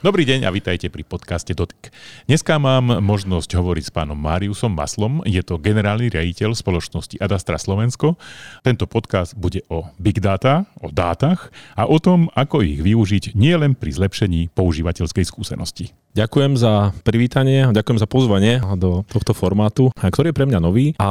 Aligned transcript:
Dobrý 0.00 0.24
deň 0.24 0.48
a 0.48 0.50
vítajte 0.50 0.88
pri 0.88 1.04
podcaste 1.04 1.52
Dotyk. 1.52 1.92
Dneska 2.24 2.56
mám 2.56 3.04
možnosť 3.04 3.52
hovoriť 3.52 3.84
s 3.84 3.92
pánom 3.92 4.16
Máriusom 4.16 4.72
Maslom, 4.72 5.20
je 5.28 5.44
to 5.44 5.60
generálny 5.60 6.08
riaditeľ 6.08 6.56
spoločnosti 6.56 7.20
Adastra 7.20 7.60
Slovensko. 7.60 8.16
Tento 8.64 8.88
podcast 8.88 9.36
bude 9.36 9.60
o 9.68 9.92
big 10.00 10.24
data, 10.24 10.64
o 10.80 10.88
dátach 10.88 11.52
a 11.76 11.84
o 11.84 12.00
tom, 12.00 12.32
ako 12.32 12.64
ich 12.64 12.80
využiť 12.80 13.36
nielen 13.36 13.76
pri 13.76 13.92
zlepšení 13.92 14.48
používateľskej 14.56 15.24
skúsenosti. 15.28 15.92
Ďakujem 16.10 16.58
za 16.58 16.90
privítanie, 17.06 17.70
ďakujem 17.70 18.02
za 18.02 18.08
pozvanie 18.10 18.58
do 18.74 19.06
tohto 19.06 19.30
formátu, 19.30 19.94
ktorý 19.94 20.34
je 20.34 20.38
pre 20.42 20.42
mňa 20.42 20.58
nový 20.58 20.90
a 20.98 21.10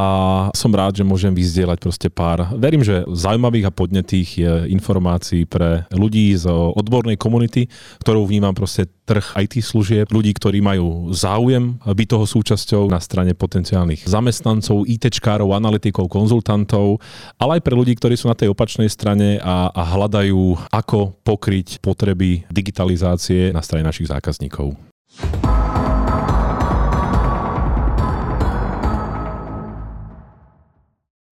som 0.51 0.75
rád, 0.75 0.99
že 0.99 1.07
môžem 1.07 1.31
vyzdieľať 1.31 1.79
proste 1.79 2.11
pár, 2.11 2.51
verím, 2.59 2.83
že 2.83 3.07
zaujímavých 3.07 3.71
a 3.71 3.71
podnetých 3.71 4.29
informácií 4.67 5.47
pre 5.47 5.87
ľudí 5.95 6.35
z 6.35 6.51
odbornej 6.51 7.15
komunity, 7.15 7.71
ktorú 8.03 8.27
vnímam 8.27 8.51
proste 8.51 8.78
trh 8.85 9.25
IT 9.41 9.65
služieb, 9.65 10.07
ľudí, 10.13 10.31
ktorí 10.37 10.61
majú 10.61 11.09
záujem 11.09 11.81
byť 11.81 12.07
toho 12.07 12.25
súčasťou 12.29 12.83
na 12.87 13.01
strane 13.01 13.33
potenciálnych 13.33 14.05
zamestnancov, 14.05 14.85
ITčkárov, 14.85 15.51
analytikov, 15.55 16.05
konzultantov, 16.07 17.01
ale 17.41 17.59
aj 17.59 17.65
pre 17.65 17.73
ľudí, 17.73 17.97
ktorí 17.97 18.13
sú 18.15 18.29
na 18.29 18.37
tej 18.37 18.53
opačnej 18.53 18.87
strane 18.87 19.41
a, 19.41 19.73
a 19.73 19.83
hľadajú, 19.97 20.69
ako 20.69 21.17
pokryť 21.25 21.81
potreby 21.81 22.45
digitalizácie 22.53 23.49
na 23.49 23.65
strane 23.65 23.87
našich 23.87 24.07
zákazníkov. 24.07 24.77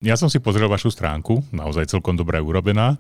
Ja 0.04 0.20
som 0.20 0.28
si 0.28 0.44
pozrel 0.44 0.68
vašu 0.68 0.92
stránku, 0.92 1.48
naozaj 1.56 1.88
celkom 1.88 2.20
dobre 2.20 2.36
urobená. 2.44 3.00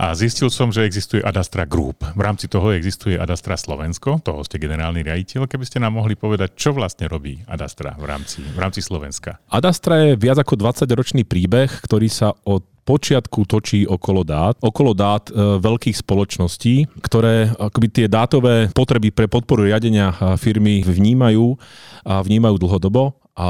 A 0.00 0.16
zistil 0.16 0.48
som, 0.48 0.72
že 0.72 0.88
existuje 0.88 1.20
Adastra 1.20 1.68
Group. 1.68 2.00
V 2.16 2.22
rámci 2.24 2.48
toho 2.48 2.72
existuje 2.72 3.20
Adastra 3.20 3.60
Slovensko, 3.60 4.24
toho 4.24 4.40
ste 4.48 4.56
generálny 4.56 5.04
riaditeľ. 5.04 5.44
Keby 5.44 5.68
ste 5.68 5.76
nám 5.76 6.00
mohli 6.00 6.16
povedať, 6.16 6.56
čo 6.56 6.72
vlastne 6.72 7.04
robí 7.04 7.44
Adastra 7.44 7.92
v 8.00 8.08
rámci, 8.08 8.40
v 8.40 8.56
rámci 8.56 8.80
Slovenska? 8.80 9.36
Adastra 9.52 10.08
je 10.08 10.16
viac 10.16 10.40
ako 10.40 10.56
20-ročný 10.56 11.28
príbeh, 11.28 11.68
ktorý 11.84 12.08
sa 12.08 12.32
od 12.48 12.64
počiatku 12.88 13.44
točí 13.44 13.84
okolo 13.84 14.24
dát, 14.24 14.56
okolo 14.64 14.96
dát 14.96 15.28
e, 15.28 15.60
veľkých 15.60 16.00
spoločností, 16.00 17.04
ktoré 17.04 17.52
akoby 17.60 17.86
tie 17.92 18.06
dátové 18.08 18.72
potreby 18.72 19.12
pre 19.12 19.28
podporu 19.28 19.68
riadenia 19.68 20.16
e, 20.16 20.40
firmy 20.40 20.80
vnímajú 20.80 21.60
a 22.08 22.24
vnímajú 22.24 22.56
dlhodobo 22.56 23.19
a 23.40 23.48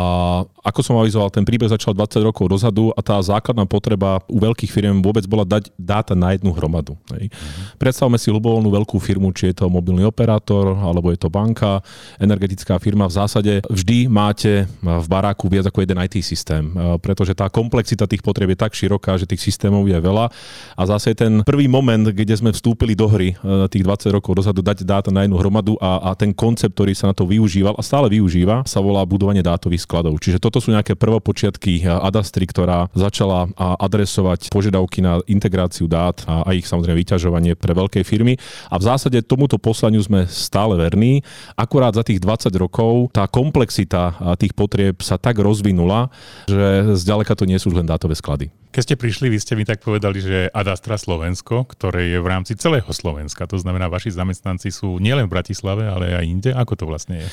ako 0.63 0.87
som 0.87 0.95
avizoval, 1.03 1.35
ten 1.35 1.43
príbeh 1.43 1.67
začal 1.67 1.99
20 1.99 2.23
rokov 2.23 2.47
dozadu 2.47 2.95
a 2.95 3.03
tá 3.03 3.19
základná 3.19 3.67
potreba 3.67 4.23
u 4.31 4.39
veľkých 4.39 4.71
firiem 4.71 5.03
vôbec 5.03 5.27
bola 5.27 5.43
dať 5.43 5.75
dáta 5.75 6.15
na 6.15 6.31
jednu 6.31 6.55
hromadu. 6.55 6.95
Hej. 7.11 7.27
Mm-hmm. 7.27 7.75
Predstavme 7.75 8.15
si 8.15 8.31
ľubovoľnú 8.31 8.71
veľkú 8.71 9.03
firmu, 9.03 9.35
či 9.35 9.51
je 9.51 9.59
to 9.59 9.67
mobilný 9.67 10.07
operátor, 10.07 10.79
alebo 10.79 11.11
je 11.11 11.19
to 11.19 11.27
banka, 11.27 11.83
energetická 12.23 12.79
firma. 12.79 13.11
V 13.11 13.19
zásade 13.19 13.53
vždy 13.67 14.07
máte 14.07 14.71
v 14.79 15.07
baráku 15.11 15.51
viac 15.51 15.67
ako 15.67 15.83
jeden 15.83 15.99
IT 15.99 16.23
systém, 16.23 16.71
pretože 17.03 17.35
tá 17.35 17.51
komplexita 17.51 18.07
tých 18.07 18.23
potrieb 18.23 18.55
je 18.55 18.63
tak 18.63 18.77
široká, 18.79 19.19
že 19.19 19.27
tých 19.27 19.43
systémov 19.43 19.91
je 19.91 19.99
veľa. 19.99 20.31
A 20.79 20.83
zase 20.87 21.19
ten 21.19 21.43
prvý 21.43 21.67
moment, 21.67 22.07
kde 22.15 22.39
sme 22.39 22.55
vstúpili 22.55 22.95
do 22.95 23.11
hry 23.11 23.35
tých 23.73 23.83
20 23.83 24.15
rokov 24.15 24.39
dozadu, 24.39 24.63
dať 24.63 24.87
dáta 24.87 25.11
na 25.11 25.27
jednu 25.27 25.35
hromadu 25.41 25.75
a, 25.83 26.13
a 26.13 26.15
ten 26.15 26.31
koncept, 26.31 26.79
ktorý 26.79 26.95
sa 26.95 27.11
na 27.11 27.15
to 27.17 27.27
využíval 27.27 27.75
a 27.75 27.83
stále 27.83 28.07
využíva, 28.07 28.63
sa 28.69 28.79
volá 28.79 29.03
budovanie 29.03 29.43
dátových 29.43 29.80
skladov. 29.81 30.21
Čiže 30.21 30.37
toto 30.37 30.61
sú 30.61 30.77
nejaké 30.77 30.93
prvopočiatky 30.95 31.89
Adastry, 31.89 32.45
ktorá 32.45 32.93
začala 32.93 33.49
adresovať 33.57 34.53
požiadavky 34.53 35.01
na 35.01 35.25
integráciu 35.25 35.89
dát 35.89 36.21
a 36.29 36.53
ich 36.53 36.69
samozrejme 36.69 37.01
vyťažovanie 37.01 37.57
pre 37.57 37.73
veľké 37.73 38.05
firmy. 38.05 38.37
A 38.69 38.77
v 38.77 38.85
zásade 38.85 39.25
tomuto 39.25 39.57
poslaniu 39.57 40.05
sme 40.05 40.29
stále 40.29 40.77
verní. 40.77 41.25
Akurát 41.57 41.97
za 41.97 42.05
tých 42.05 42.21
20 42.21 42.53
rokov 42.61 43.09
tá 43.17 43.25
komplexita 43.25 44.37
tých 44.37 44.53
potrieb 44.53 45.01
sa 45.01 45.17
tak 45.17 45.41
rozvinula, 45.41 46.13
že 46.45 46.93
zďaleka 47.01 47.33
to 47.33 47.49
nie 47.49 47.57
sú 47.57 47.73
len 47.73 47.89
dátové 47.89 48.13
sklady. 48.13 48.53
Keď 48.71 48.83
ste 48.87 48.95
prišli, 48.95 49.27
vy 49.35 49.39
ste 49.43 49.59
mi 49.59 49.67
tak 49.67 49.83
povedali, 49.83 50.23
že 50.23 50.47
Adastra 50.55 50.95
Slovensko, 50.95 51.67
ktoré 51.67 52.15
je 52.15 52.23
v 52.23 52.31
rámci 52.31 52.55
celého 52.55 52.87
Slovenska, 52.95 53.51
to 53.51 53.59
znamená, 53.59 53.91
vaši 53.91 54.15
zamestnanci 54.15 54.71
sú 54.71 55.03
nielen 55.03 55.27
v 55.27 55.35
Bratislave, 55.35 55.91
ale 55.91 56.15
aj 56.15 56.23
inde. 56.23 56.51
Ako 56.55 56.79
to 56.79 56.87
vlastne 56.87 57.27
je? 57.27 57.29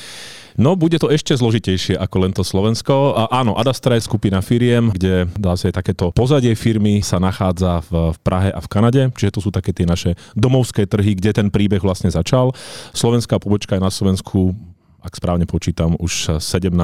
No, 0.58 0.74
bude 0.74 0.98
to 0.98 1.06
ešte 1.06 1.38
zložitejšie 1.38 1.94
ako 1.94 2.16
len 2.26 2.34
to 2.34 2.42
Slovensko. 2.42 3.14
A 3.14 3.30
áno, 3.30 3.54
Adastra 3.54 3.94
je 3.94 4.02
skupina 4.02 4.42
firiem, 4.42 4.90
kde 4.90 5.30
dá 5.38 5.54
sa 5.54 5.70
takéto 5.70 6.10
pozadie 6.10 6.58
firmy 6.58 7.06
sa 7.06 7.22
nachádza 7.22 7.86
v, 7.86 8.10
v 8.10 8.18
Prahe 8.26 8.50
a 8.50 8.58
v 8.58 8.66
Kanade, 8.66 9.02
čiže 9.14 9.38
to 9.38 9.40
sú 9.46 9.54
také 9.54 9.70
tie 9.70 9.86
naše 9.86 10.18
domovské 10.34 10.90
trhy, 10.90 11.14
kde 11.14 11.38
ten 11.38 11.54
príbeh 11.54 11.78
vlastne 11.78 12.10
začal. 12.10 12.50
Slovenská 12.90 13.38
pobočka 13.38 13.78
je 13.78 13.86
na 13.86 13.94
Slovensku 13.94 14.58
ak 14.98 15.14
správne 15.14 15.46
počítam, 15.46 15.94
už 15.96 16.42
17. 16.42 16.74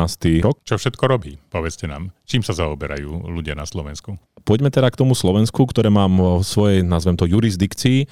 rok. 0.40 0.62
Čo 0.62 0.78
všetko 0.78 1.04
robí? 1.10 1.36
Povedzte 1.50 1.90
nám. 1.90 2.14
Čím 2.24 2.46
sa 2.46 2.54
zaoberajú 2.54 3.26
ľudia 3.26 3.58
na 3.58 3.66
Slovensku? 3.66 4.16
Poďme 4.44 4.68
teda 4.68 4.92
k 4.92 5.00
tomu 5.00 5.16
Slovensku, 5.16 5.64
ktoré 5.64 5.88
mám 5.88 6.20
v 6.20 6.44
svojej, 6.44 6.84
nazvem 6.84 7.16
to, 7.16 7.24
jurisdikcii. 7.24 8.04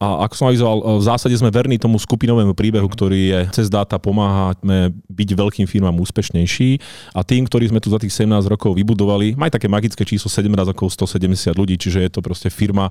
A 0.00 0.24
ako 0.24 0.34
som 0.34 0.48
avizoval, 0.48 0.80
v 0.96 1.04
zásade 1.04 1.36
sme 1.36 1.52
verní 1.52 1.76
tomu 1.76 2.00
skupinovému 2.00 2.56
príbehu, 2.56 2.88
ktorý 2.88 3.20
je 3.28 3.40
cez 3.52 3.68
dáta 3.68 4.00
pomáhame 4.00 4.96
byť 5.12 5.30
veľkým 5.36 5.68
firmám 5.68 6.00
úspešnejší. 6.00 6.80
A 7.12 7.20
tým, 7.20 7.44
ktorí 7.44 7.68
sme 7.68 7.84
tu 7.84 7.92
za 7.92 8.00
tých 8.00 8.16
17 8.16 8.32
rokov 8.48 8.72
vybudovali, 8.80 9.36
majú 9.36 9.52
také 9.52 9.68
magické 9.68 10.08
číslo 10.08 10.32
17 10.32 10.48
rokov 10.72 10.88
170 10.96 11.52
ľudí, 11.52 11.76
čiže 11.76 12.00
je 12.00 12.10
to 12.10 12.24
proste 12.24 12.48
firma, 12.48 12.88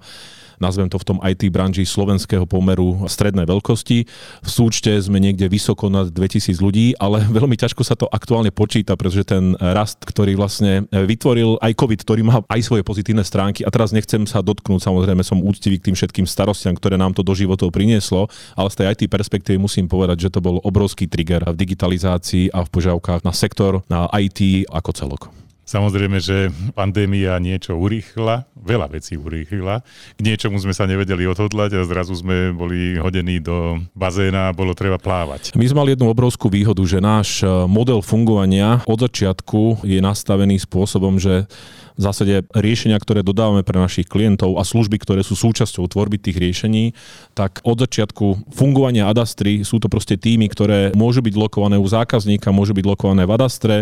nazvem 0.62 0.85
to 0.85 1.02
v 1.02 1.07
tom 1.09 1.18
IT 1.25 1.50
branži 1.50 1.81
slovenského 1.81 2.46
pomeru 2.46 3.09
strednej 3.09 3.50
veľkosti. 3.50 4.06
V 4.46 4.50
súčte 4.50 4.94
sme 5.02 5.18
niekde 5.18 5.50
vysoko 5.50 5.90
nad 5.90 6.13
2000 6.13 6.53
ľudí, 6.59 6.97
ale 6.97 7.24
veľmi 7.38 7.56
ťažko 7.56 7.81
sa 7.86 7.96
to 7.96 8.09
aktuálne 8.09 8.50
počíta, 8.53 8.97
pretože 8.97 9.25
ten 9.25 9.56
rast, 9.58 10.02
ktorý 10.03 10.38
vlastne 10.38 10.86
vytvoril 10.91 11.58
aj 11.62 11.72
COVID, 11.78 12.00
ktorý 12.03 12.22
má 12.25 12.41
aj 12.46 12.62
svoje 12.62 12.84
pozitívne 12.86 13.24
stránky 13.24 13.64
a 13.64 13.69
teraz 13.74 13.96
nechcem 13.96 14.25
sa 14.25 14.41
dotknúť, 14.41 14.84
samozrejme 14.84 15.24
som 15.24 15.41
úctivý 15.41 15.80
k 15.80 15.91
tým 15.91 15.96
všetkým 15.96 16.25
starostiam, 16.28 16.75
ktoré 16.75 17.00
nám 17.00 17.14
to 17.16 17.22
do 17.22 17.34
životov 17.34 17.72
prinieslo, 17.74 18.28
ale 18.58 18.69
z 18.69 18.84
tej 18.84 18.86
IT 18.94 19.02
perspektívy 19.09 19.58
musím 19.62 19.86
povedať, 19.86 20.30
že 20.30 20.34
to 20.34 20.40
bol 20.44 20.59
obrovský 20.62 21.06
trigger 21.06 21.46
v 21.47 21.59
digitalizácii 21.59 22.52
a 22.53 22.66
v 22.66 22.70
požiadavkách 22.72 23.22
na 23.24 23.34
sektor, 23.34 23.85
na 23.91 24.09
IT 24.18 24.70
ako 24.70 24.91
celok. 24.94 25.43
Samozrejme, 25.63 26.19
že 26.19 26.51
pandémia 26.75 27.40
niečo 27.40 27.79
urýchla, 27.79 28.44
veľa 28.51 28.91
vecí 28.91 29.16
urýchla. 29.16 29.79
K 30.16 30.19
niečomu 30.19 30.59
sme 30.59 30.75
sa 30.75 30.84
nevedeli 30.84 31.24
odhodlať 31.24 31.79
a 31.79 31.88
zrazu 31.88 32.19
sme 32.19 32.51
boli 32.51 33.00
hodení 33.00 33.40
do 33.40 33.79
bazéna 33.96 34.52
a 34.52 34.56
bolo 34.56 34.75
treba 34.75 35.00
plávať. 35.00 35.56
My 35.56 35.63
sme 35.63 35.88
mali 35.88 35.96
jednu 35.96 36.12
obrovskú 36.12 36.52
výhodu, 36.52 36.84
že 36.84 37.00
náš 37.00 37.47
model 37.72 38.03
fungovania 38.03 38.84
od 38.84 39.00
začiatku 39.07 39.88
je 39.88 40.03
nastavený 40.03 40.59
spôsobom, 40.59 41.16
že 41.16 41.47
v 41.94 42.02
zásade 42.02 42.46
riešenia, 42.54 42.98
ktoré 42.98 43.22
dodávame 43.22 43.62
pre 43.62 43.78
našich 43.78 44.09
klientov 44.09 44.58
a 44.58 44.64
služby, 44.66 44.98
ktoré 45.02 45.22
sú 45.22 45.38
súčasťou 45.38 45.86
tvorby 45.86 46.18
tých 46.18 46.42
riešení, 46.42 46.94
tak 47.38 47.62
od 47.62 47.81
začiatku 47.81 48.54
fungovania 48.54 49.09
Adastry 49.09 49.62
sú 49.62 49.78
to 49.78 49.88
proste 49.90 50.18
týmy, 50.18 50.50
ktoré 50.50 50.94
môžu 50.98 51.22
byť 51.22 51.36
lokované 51.38 51.78
u 51.78 51.86
zákazníka, 51.86 52.56
môžu 52.56 52.74
byť 52.74 52.86
lokované 52.86 53.30
v 53.30 53.34
Adastre 53.34 53.76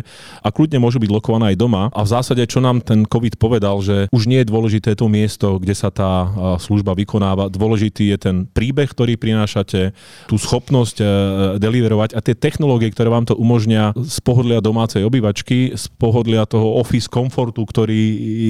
a 0.43 0.47
kľudne 0.51 0.83
môžu 0.83 0.99
byť 0.99 1.11
lokované 1.11 1.55
aj 1.55 1.57
doma. 1.59 1.83
A 1.95 2.03
v 2.03 2.11
zásade, 2.11 2.43
čo 2.47 2.59
nám 2.59 2.83
ten 2.83 3.07
COVID 3.07 3.39
povedal, 3.39 3.79
že 3.79 4.11
už 4.11 4.27
nie 4.27 4.43
je 4.43 4.51
dôležité 4.51 4.95
to 4.95 5.07
miesto, 5.07 5.59
kde 5.59 5.75
sa 5.75 5.87
tá 5.87 6.27
služba 6.59 6.97
vykonáva. 6.97 7.47
Dôležitý 7.47 8.11
je 8.11 8.17
ten 8.19 8.35
príbeh, 8.47 8.91
ktorý 8.91 9.15
prinášate, 9.15 9.95
tú 10.27 10.35
schopnosť 10.35 10.97
e, 10.99 11.05
deliverovať 11.61 12.17
a 12.17 12.19
tie 12.19 12.35
technológie, 12.35 12.91
ktoré 12.91 13.07
vám 13.07 13.29
to 13.29 13.37
umožnia 13.37 13.95
z 13.95 14.17
pohodlia 14.23 14.59
domácej 14.59 15.05
obyvačky, 15.05 15.77
z 15.77 15.85
pohodlia 15.95 16.43
toho 16.49 16.79
office 16.81 17.07
komfortu, 17.07 17.63
ktorý 17.63 18.00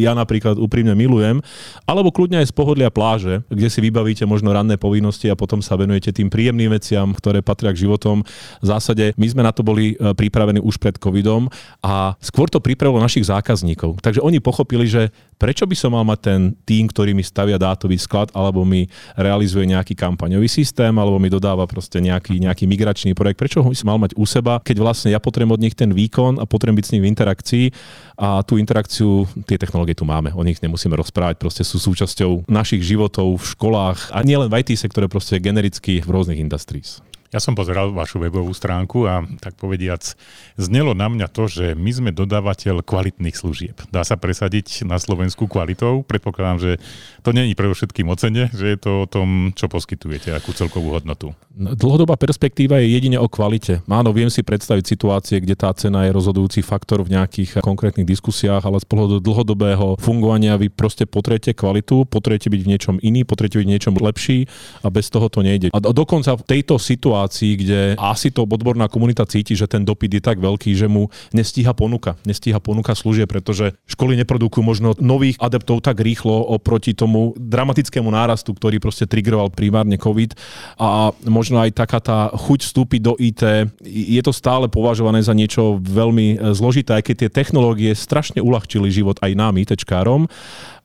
ja 0.04 0.14
napríklad 0.18 0.58
úprimne 0.58 0.94
milujem, 0.94 1.40
alebo 1.86 2.14
kľudne 2.14 2.42
aj 2.42 2.50
z 2.50 2.54
pohodlia 2.56 2.90
pláže, 2.92 3.44
kde 3.48 3.68
si 3.68 3.80
vybavíte 3.80 4.24
možno 4.28 4.52
ranné 4.52 4.76
povinnosti 4.76 5.30
a 5.32 5.40
potom 5.40 5.60
sa 5.60 5.78
venujete 5.80 6.12
tým 6.12 6.30
príjemným 6.30 6.72
veciam, 6.72 7.12
ktoré 7.16 7.40
patria 7.42 7.72
k 7.72 7.88
životom. 7.88 8.24
V 8.62 8.66
zásade 8.66 9.14
my 9.16 9.28
sme 9.28 9.42
na 9.46 9.52
to 9.56 9.62
boli 9.64 9.94
e, 9.94 10.16
pripravení 10.16 10.60
už 10.62 10.78
pred 10.78 10.96
covidom 10.98 11.48
a 11.82 12.14
skôr 12.20 12.48
to 12.48 12.64
pripravilo 12.64 13.02
našich 13.02 13.28
zákazníkov. 13.28 14.02
Takže 14.04 14.24
oni 14.24 14.44
pochopili, 14.44 14.86
že 14.86 15.10
prečo 15.42 15.66
by 15.66 15.74
som 15.74 15.98
mal 15.98 16.06
mať 16.06 16.20
ten 16.22 16.40
tým, 16.70 16.86
ktorý 16.86 17.18
mi 17.18 17.26
stavia 17.26 17.58
dátový 17.58 17.98
sklad, 17.98 18.30
alebo 18.38 18.62
mi 18.62 18.86
realizuje 19.18 19.66
nejaký 19.66 19.98
kampaňový 19.98 20.46
systém, 20.46 20.94
alebo 20.94 21.18
mi 21.18 21.34
dodáva 21.34 21.66
proste 21.66 21.98
nejaký, 21.98 22.38
nejaký 22.38 22.70
migračný 22.70 23.18
projekt, 23.18 23.42
prečo 23.42 23.66
by 23.66 23.74
som 23.74 23.90
mal 23.90 23.98
mať 23.98 24.14
u 24.14 24.30
seba, 24.30 24.62
keď 24.62 24.78
vlastne 24.78 25.10
ja 25.10 25.18
potrebujem 25.18 25.58
od 25.58 25.64
nich 25.66 25.74
ten 25.74 25.90
výkon 25.90 26.38
a 26.38 26.46
potrebujem 26.46 26.78
byť 26.78 26.86
s 26.86 26.94
ním 26.94 27.02
v 27.02 27.10
interakcii 27.10 27.66
a 28.22 28.46
tú 28.46 28.62
interakciu, 28.62 29.26
tie 29.50 29.58
technológie 29.58 29.98
tu 29.98 30.06
máme, 30.06 30.30
o 30.38 30.46
nich 30.46 30.62
nemusíme 30.62 30.94
rozprávať, 30.94 31.42
proste 31.42 31.66
sú 31.66 31.82
súčasťou 31.82 32.46
našich 32.46 32.86
životov 32.86 33.42
v 33.42 33.46
školách 33.58 34.14
a 34.14 34.22
nielen 34.22 34.46
v 34.46 34.62
IT 34.62 34.78
sektore, 34.78 35.10
proste 35.10 35.42
genericky 35.42 36.06
v 36.06 36.10
rôznych 36.14 36.38
industries. 36.38 37.02
Ja 37.32 37.40
som 37.40 37.56
pozeral 37.56 37.96
vašu 37.96 38.20
webovú 38.20 38.52
stránku 38.52 39.08
a 39.08 39.24
tak 39.40 39.56
povediac, 39.56 40.04
znelo 40.60 40.92
na 40.92 41.08
mňa 41.08 41.32
to, 41.32 41.48
že 41.48 41.80
my 41.80 41.88
sme 41.88 42.12
dodávateľ 42.12 42.84
kvalitných 42.84 43.40
služieb. 43.40 43.80
Dá 43.88 44.04
sa 44.04 44.20
presadiť 44.20 44.84
na 44.84 45.00
Slovensku 45.00 45.48
kvalitou? 45.48 46.04
Predpokladám, 46.04 46.60
že 46.60 46.72
to 47.24 47.32
není 47.32 47.56
predovšetkým 47.56 48.12
o 48.12 48.20
cene, 48.20 48.52
že 48.52 48.76
je 48.76 48.78
to 48.84 48.92
o 49.04 49.08
tom, 49.08 49.56
čo 49.56 49.72
poskytujete, 49.72 50.36
akú 50.36 50.52
celkovú 50.52 50.92
hodnotu. 50.92 51.32
Dlhodobá 51.56 52.20
perspektíva 52.20 52.84
je 52.84 53.00
jedine 53.00 53.16
o 53.16 53.32
kvalite. 53.32 53.80
Áno, 53.88 54.12
viem 54.12 54.28
si 54.28 54.44
predstaviť 54.44 54.84
situácie, 54.84 55.40
kde 55.40 55.56
tá 55.56 55.72
cena 55.72 56.04
je 56.04 56.12
rozhodujúci 56.12 56.60
faktor 56.60 57.00
v 57.08 57.16
nejakých 57.16 57.64
konkrétnych 57.64 58.12
diskusiách, 58.12 58.68
ale 58.68 58.84
z 58.84 58.88
pohľadu 58.92 59.24
dlhodobého 59.24 59.96
fungovania 60.04 60.60
vy 60.60 60.68
proste 60.68 61.08
potrebujete 61.08 61.56
kvalitu, 61.56 62.04
potrebujete 62.12 62.52
byť 62.52 62.60
v 62.60 62.70
niečom 62.76 62.96
iný, 63.00 63.24
potrebujete 63.24 63.56
byť 63.64 63.68
v 63.68 63.72
niečom 63.72 63.94
lepší 63.96 64.52
a 64.84 64.92
bez 64.92 65.08
toho 65.08 65.32
to 65.32 65.40
nejde. 65.40 65.72
A 65.72 65.80
dokonca 65.80 66.36
v 66.36 66.44
tejto 66.44 66.76
situácii 66.76 67.21
situácii, 67.22 67.52
kde 67.62 67.80
asi 68.02 68.34
to 68.34 68.50
odborná 68.50 68.90
komunita 68.90 69.26
cíti, 69.30 69.54
že 69.54 69.70
ten 69.70 69.86
dopyt 69.86 70.18
je 70.18 70.22
tak 70.22 70.42
veľký, 70.42 70.74
že 70.74 70.90
mu 70.90 71.14
nestíha 71.36 71.74
ponuka. 71.78 72.18
Nestíha 72.26 72.58
ponuka 72.58 72.98
služie, 72.98 73.30
pretože 73.30 73.78
školy 73.86 74.18
neprodukujú 74.26 74.64
možno 74.66 74.98
nových 74.98 75.38
adeptov 75.38 75.86
tak 75.86 76.02
rýchlo 76.02 76.34
oproti 76.34 76.98
tomu 76.98 77.38
dramatickému 77.38 78.10
nárastu, 78.10 78.58
ktorý 78.58 78.82
proste 78.82 79.06
triggeroval 79.06 79.54
primárne 79.54 80.02
COVID. 80.02 80.34
A 80.82 81.14
možno 81.30 81.62
aj 81.62 81.78
taká 81.78 82.02
tá 82.02 82.18
chuť 82.34 82.66
vstúpiť 82.66 83.02
do 83.06 83.14
IT, 83.22 83.42
je 83.86 84.22
to 84.26 84.34
stále 84.34 84.66
považované 84.66 85.22
za 85.22 85.38
niečo 85.38 85.78
veľmi 85.78 86.28
e, 86.34 86.56
zložité, 86.58 86.98
aj 86.98 87.04
keď 87.06 87.16
tie 87.28 87.30
technológie 87.30 87.92
strašne 87.94 88.42
uľahčili 88.42 88.90
život 88.90 89.22
aj 89.22 89.32
nám, 89.38 89.62
ITčkárom, 89.62 90.26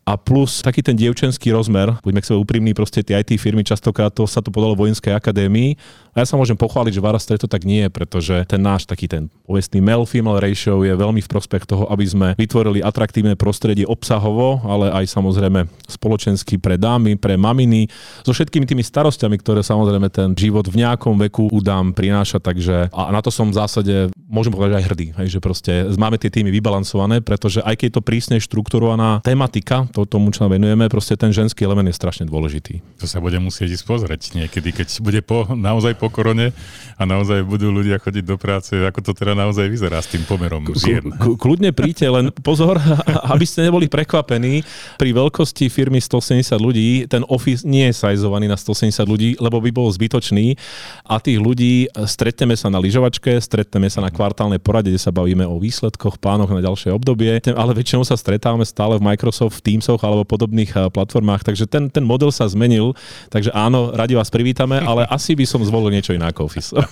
a 0.07 0.15
plus 0.15 0.63
taký 0.63 0.87
ten 0.87 0.95
dievčenský 0.95 1.51
rozmer, 1.51 1.99
buďme 2.07 2.23
k 2.23 2.31
sebe 2.31 2.39
úprimní, 2.39 2.79
proste 2.79 3.03
tie 3.03 3.19
IT 3.19 3.43
firmy 3.43 3.67
častokrát 3.67 4.15
to 4.15 4.23
sa 4.31 4.39
to 4.39 4.55
podalo 4.55 4.79
vojenskej 4.79 5.11
akadémii. 5.11 5.75
A 6.15 6.23
ja 6.23 6.27
sa 6.31 6.39
môžem 6.39 6.55
pochváliť, 6.55 6.97
že 6.97 7.03
v 7.03 7.43
to 7.43 7.51
tak 7.51 7.67
nie 7.67 7.85
je, 7.85 7.91
pretože 7.91 8.35
ten 8.47 8.63
náš 8.63 8.87
taký 8.87 9.11
ten 9.11 9.29
povestný 9.45 9.83
male-female 9.83 10.39
ratio 10.41 10.81
je 10.81 10.95
veľmi 10.95 11.21
v 11.21 11.29
prospech 11.29 11.67
toho, 11.67 11.91
aby 11.91 12.07
sme 12.07 12.29
vytvorili 12.39 12.81
atraktívne 12.81 13.35
prostredie 13.35 13.85
obsahovo, 13.85 14.63
ale 14.63 14.95
aj 14.95 15.11
samozrejme 15.11 15.67
spoločensky 15.91 16.57
pre 16.57 16.79
dámy, 16.79 17.19
pre 17.19 17.35
maminy, 17.35 17.91
so 18.23 18.31
všetkými 18.31 18.65
tými 18.65 18.87
starostiami, 18.87 19.37
ktoré 19.43 19.61
samozrejme 19.61 20.09
ten 20.09 20.33
život 20.39 20.71
v 20.71 20.87
nejakom 20.87 21.19
veku 21.29 21.51
udám 21.51 21.91
prináša, 21.93 22.39
takže 22.39 22.95
a 22.95 23.11
na 23.11 23.21
to 23.21 23.35
som 23.35 23.51
v 23.51 23.59
zásade, 23.59 23.95
môžem 24.31 24.55
povedať 24.55 24.81
aj 24.81 24.87
hrdý, 24.87 25.07
hej, 25.19 25.37
že 25.37 25.41
proste 25.43 25.85
máme 25.99 26.17
tie 26.17 26.31
týmy 26.33 26.49
vybalancované, 26.55 27.21
pretože 27.21 27.61
aj 27.61 27.75
keď 27.77 27.87
je 27.91 27.95
to 27.99 28.07
prísne 28.07 28.37
štrukturovaná 28.41 29.21
tematika, 29.21 29.85
to, 29.97 30.05
tomu, 30.05 30.29
čo 30.29 30.45
venujeme, 30.45 30.93
proste 30.93 31.17
ten 31.17 31.33
ženský 31.33 31.65
element 31.65 31.89
je 31.89 31.97
strašne 31.97 32.29
dôležitý. 32.29 32.85
To 33.01 33.09
sa 33.09 33.17
bude 33.25 33.41
musieť 33.41 33.81
ísť 33.81 33.85
pozrieť 33.89 34.37
niekedy, 34.37 34.77
keď 34.77 35.01
bude 35.01 35.25
po, 35.25 35.49
naozaj 35.57 35.97
po 35.97 36.13
korone 36.13 36.53
a 37.01 37.03
naozaj 37.09 37.41
budú 37.49 37.73
ľudia 37.73 37.97
chodiť 37.97 38.25
do 38.29 38.37
práce, 38.37 38.77
ako 38.77 39.01
to 39.01 39.13
teda 39.17 39.33
naozaj 39.33 39.65
vyzerá 39.73 40.05
s 40.05 40.13
tým 40.13 40.29
pomerom 40.29 40.69
žien. 40.77 41.09
Kľudne 41.17 41.73
príďte, 41.73 42.13
len 42.13 42.29
pozor, 42.45 42.77
aby 43.33 43.49
ste 43.49 43.65
neboli 43.65 43.89
prekvapení. 43.89 44.61
Pri 45.01 45.11
veľkosti 45.17 45.73
firmy 45.73 46.05
170 46.05 46.53
ľudí 46.61 47.09
ten 47.09 47.25
office 47.33 47.65
nie 47.65 47.89
je 47.89 47.97
sajzovaný 47.97 48.53
na 48.53 48.61
170 48.61 49.01
ľudí, 49.09 49.31
lebo 49.41 49.65
by 49.65 49.71
bol 49.73 49.89
zbytočný 49.89 50.61
a 51.09 51.17
tých 51.17 51.41
ľudí 51.41 51.89
stretneme 52.05 52.53
sa 52.53 52.69
na 52.69 52.77
lyžovačke, 52.77 53.41
stretneme 53.41 53.89
sa 53.89 54.05
na 54.05 54.13
kvartálnej 54.13 54.61
porade, 54.61 54.93
kde 54.93 55.01
sa 55.01 55.15
bavíme 55.15 55.49
o 55.49 55.57
výsledkoch, 55.57 56.21
plánoch 56.21 56.53
na 56.53 56.61
ďalšie 56.61 56.93
obdobie, 56.93 57.41
ale 57.55 57.73
väčšinou 57.73 58.05
sa 58.05 58.19
stretávame 58.19 58.67
stále 58.67 58.99
v 58.99 59.07
Microsoft 59.07 59.63
Teams 59.63 59.86
Teamsoch 59.87 60.03
alebo 60.03 60.27
podobných 60.27 60.75
eh, 60.75 60.91
platformách, 60.91 61.47
takže 61.47 61.71
ten, 61.71 61.87
ten 61.87 62.03
model 62.03 62.35
sa 62.35 62.51
zmenil, 62.51 62.99
takže 63.31 63.55
áno, 63.55 63.95
radi 63.95 64.19
vás 64.19 64.35
privítame, 64.35 64.83
ale 64.83 65.07
asi 65.17 65.39
by 65.39 65.47
som 65.47 65.63
zvolil 65.63 65.95
niečo 65.95 66.11
iné 66.11 66.27
ako 66.27 66.51
Office. 66.51 66.75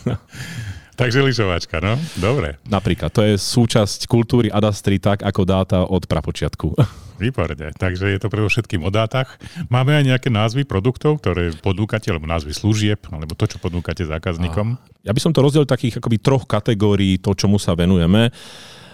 Takže 0.95 1.27
lyžovačka, 1.27 1.83
no? 1.83 1.99
Dobre. 2.23 2.55
Napríklad, 2.71 3.11
to 3.11 3.27
je 3.27 3.35
súčasť 3.35 4.07
kultúry 4.07 4.47
Adastry 4.47 5.03
tak 5.03 5.27
ako 5.27 5.43
dáta 5.43 5.83
od 5.83 6.07
prapočiatku. 6.07 6.71
Výborne. 7.23 7.75
Takže 7.75 8.15
je 8.15 8.19
to 8.23 8.31
predovšetkým 8.31 8.79
o 8.87 8.95
dátach. 8.95 9.35
Máme 9.75 9.91
aj 9.91 10.07
nejaké 10.07 10.31
názvy 10.31 10.63
produktov, 10.63 11.19
ktoré 11.19 11.51
podúkate, 11.59 12.15
alebo 12.15 12.31
názvy 12.31 12.55
služieb, 12.55 13.11
alebo 13.11 13.35
to, 13.35 13.43
čo 13.43 13.59
podúkate 13.59 14.07
zákazníkom? 14.07 14.79
Ja 15.03 15.11
by 15.11 15.19
som 15.19 15.35
to 15.35 15.43
rozdelil 15.43 15.67
takých 15.67 15.99
akoby 15.99 16.23
troch 16.23 16.47
kategórií, 16.47 17.19
to, 17.19 17.35
čomu 17.35 17.59
sa 17.59 17.75
venujeme. 17.75 18.31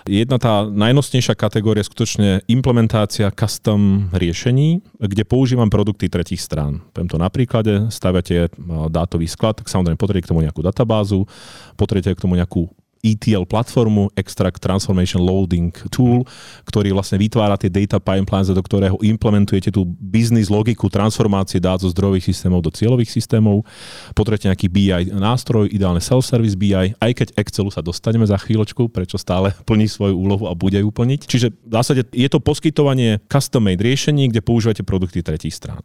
Jedna 0.09 0.41
tá 0.41 0.65
najnosnejšia 0.65 1.37
kategória 1.37 1.85
je 1.85 1.91
skutočne 1.93 2.29
implementácia 2.49 3.29
custom 3.35 4.09
riešení, 4.15 4.81
kde 4.97 5.29
používam 5.29 5.69
produkty 5.69 6.09
tretich 6.09 6.41
strán. 6.41 6.81
Poviem 6.97 7.11
to 7.11 7.19
na 7.21 7.29
príklade, 7.29 7.93
staviate 7.93 8.49
dátový 8.89 9.29
sklad, 9.29 9.61
tak 9.61 9.69
samozrejme 9.69 10.01
potrebujete 10.01 10.25
k 10.25 10.33
tomu 10.33 10.41
nejakú 10.41 10.65
databázu, 10.65 11.29
potrebujete 11.77 12.17
k 12.17 12.25
tomu 12.25 12.41
nejakú 12.41 12.73
ETL 13.01 13.49
platformu, 13.49 14.13
Extract 14.13 14.61
Transformation 14.61 15.25
Loading 15.25 15.73
Tool, 15.89 16.29
ktorý 16.69 16.93
vlastne 16.93 17.17
vytvára 17.17 17.57
tie 17.57 17.73
data 17.73 17.97
pipelines, 17.97 18.53
do 18.53 18.61
ktorého 18.61 19.01
implementujete 19.01 19.73
tú 19.73 19.89
business 19.89 20.53
logiku 20.53 20.93
transformácie 20.93 21.59
dát 21.59 21.81
zo 21.81 21.89
zdrojových 21.89 22.29
systémov 22.29 22.61
do 22.61 22.69
cieľových 22.69 23.09
systémov. 23.09 23.65
Potrebujete 24.13 24.53
nejaký 24.53 24.67
BI 24.69 25.03
nástroj, 25.17 25.73
ideálne 25.73 26.05
self-service 26.05 26.57
BI, 26.61 26.93
aj 27.01 27.13
keď 27.17 27.29
Excelu 27.41 27.73
sa 27.73 27.81
dostaneme 27.81 28.29
za 28.29 28.37
chvíľočku, 28.37 28.93
prečo 28.93 29.17
stále 29.17 29.57
plní 29.69 29.89
svoju 29.89 30.15
úlohu 30.15 30.45
a 30.45 30.53
bude 30.53 30.77
ju 30.77 30.93
plniť. 30.93 31.21
Čiže 31.25 31.49
v 31.57 31.73
zásade 31.73 32.03
je 32.13 32.29
to 32.29 32.39
poskytovanie 32.39 33.25
custom-made 33.33 33.81
riešení, 33.81 34.29
kde 34.29 34.45
používate 34.45 34.85
produkty 34.85 35.25
tretích 35.25 35.57
strán. 35.57 35.81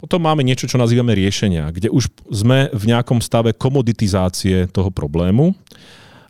Potom 0.00 0.24
máme 0.24 0.40
niečo, 0.40 0.64
čo 0.64 0.80
nazývame 0.80 1.12
riešenia, 1.12 1.68
kde 1.76 1.92
už 1.92 2.08
sme 2.32 2.72
v 2.72 2.84
nejakom 2.88 3.20
stave 3.20 3.52
komoditizácie 3.52 4.64
toho 4.72 4.88
problému 4.88 5.52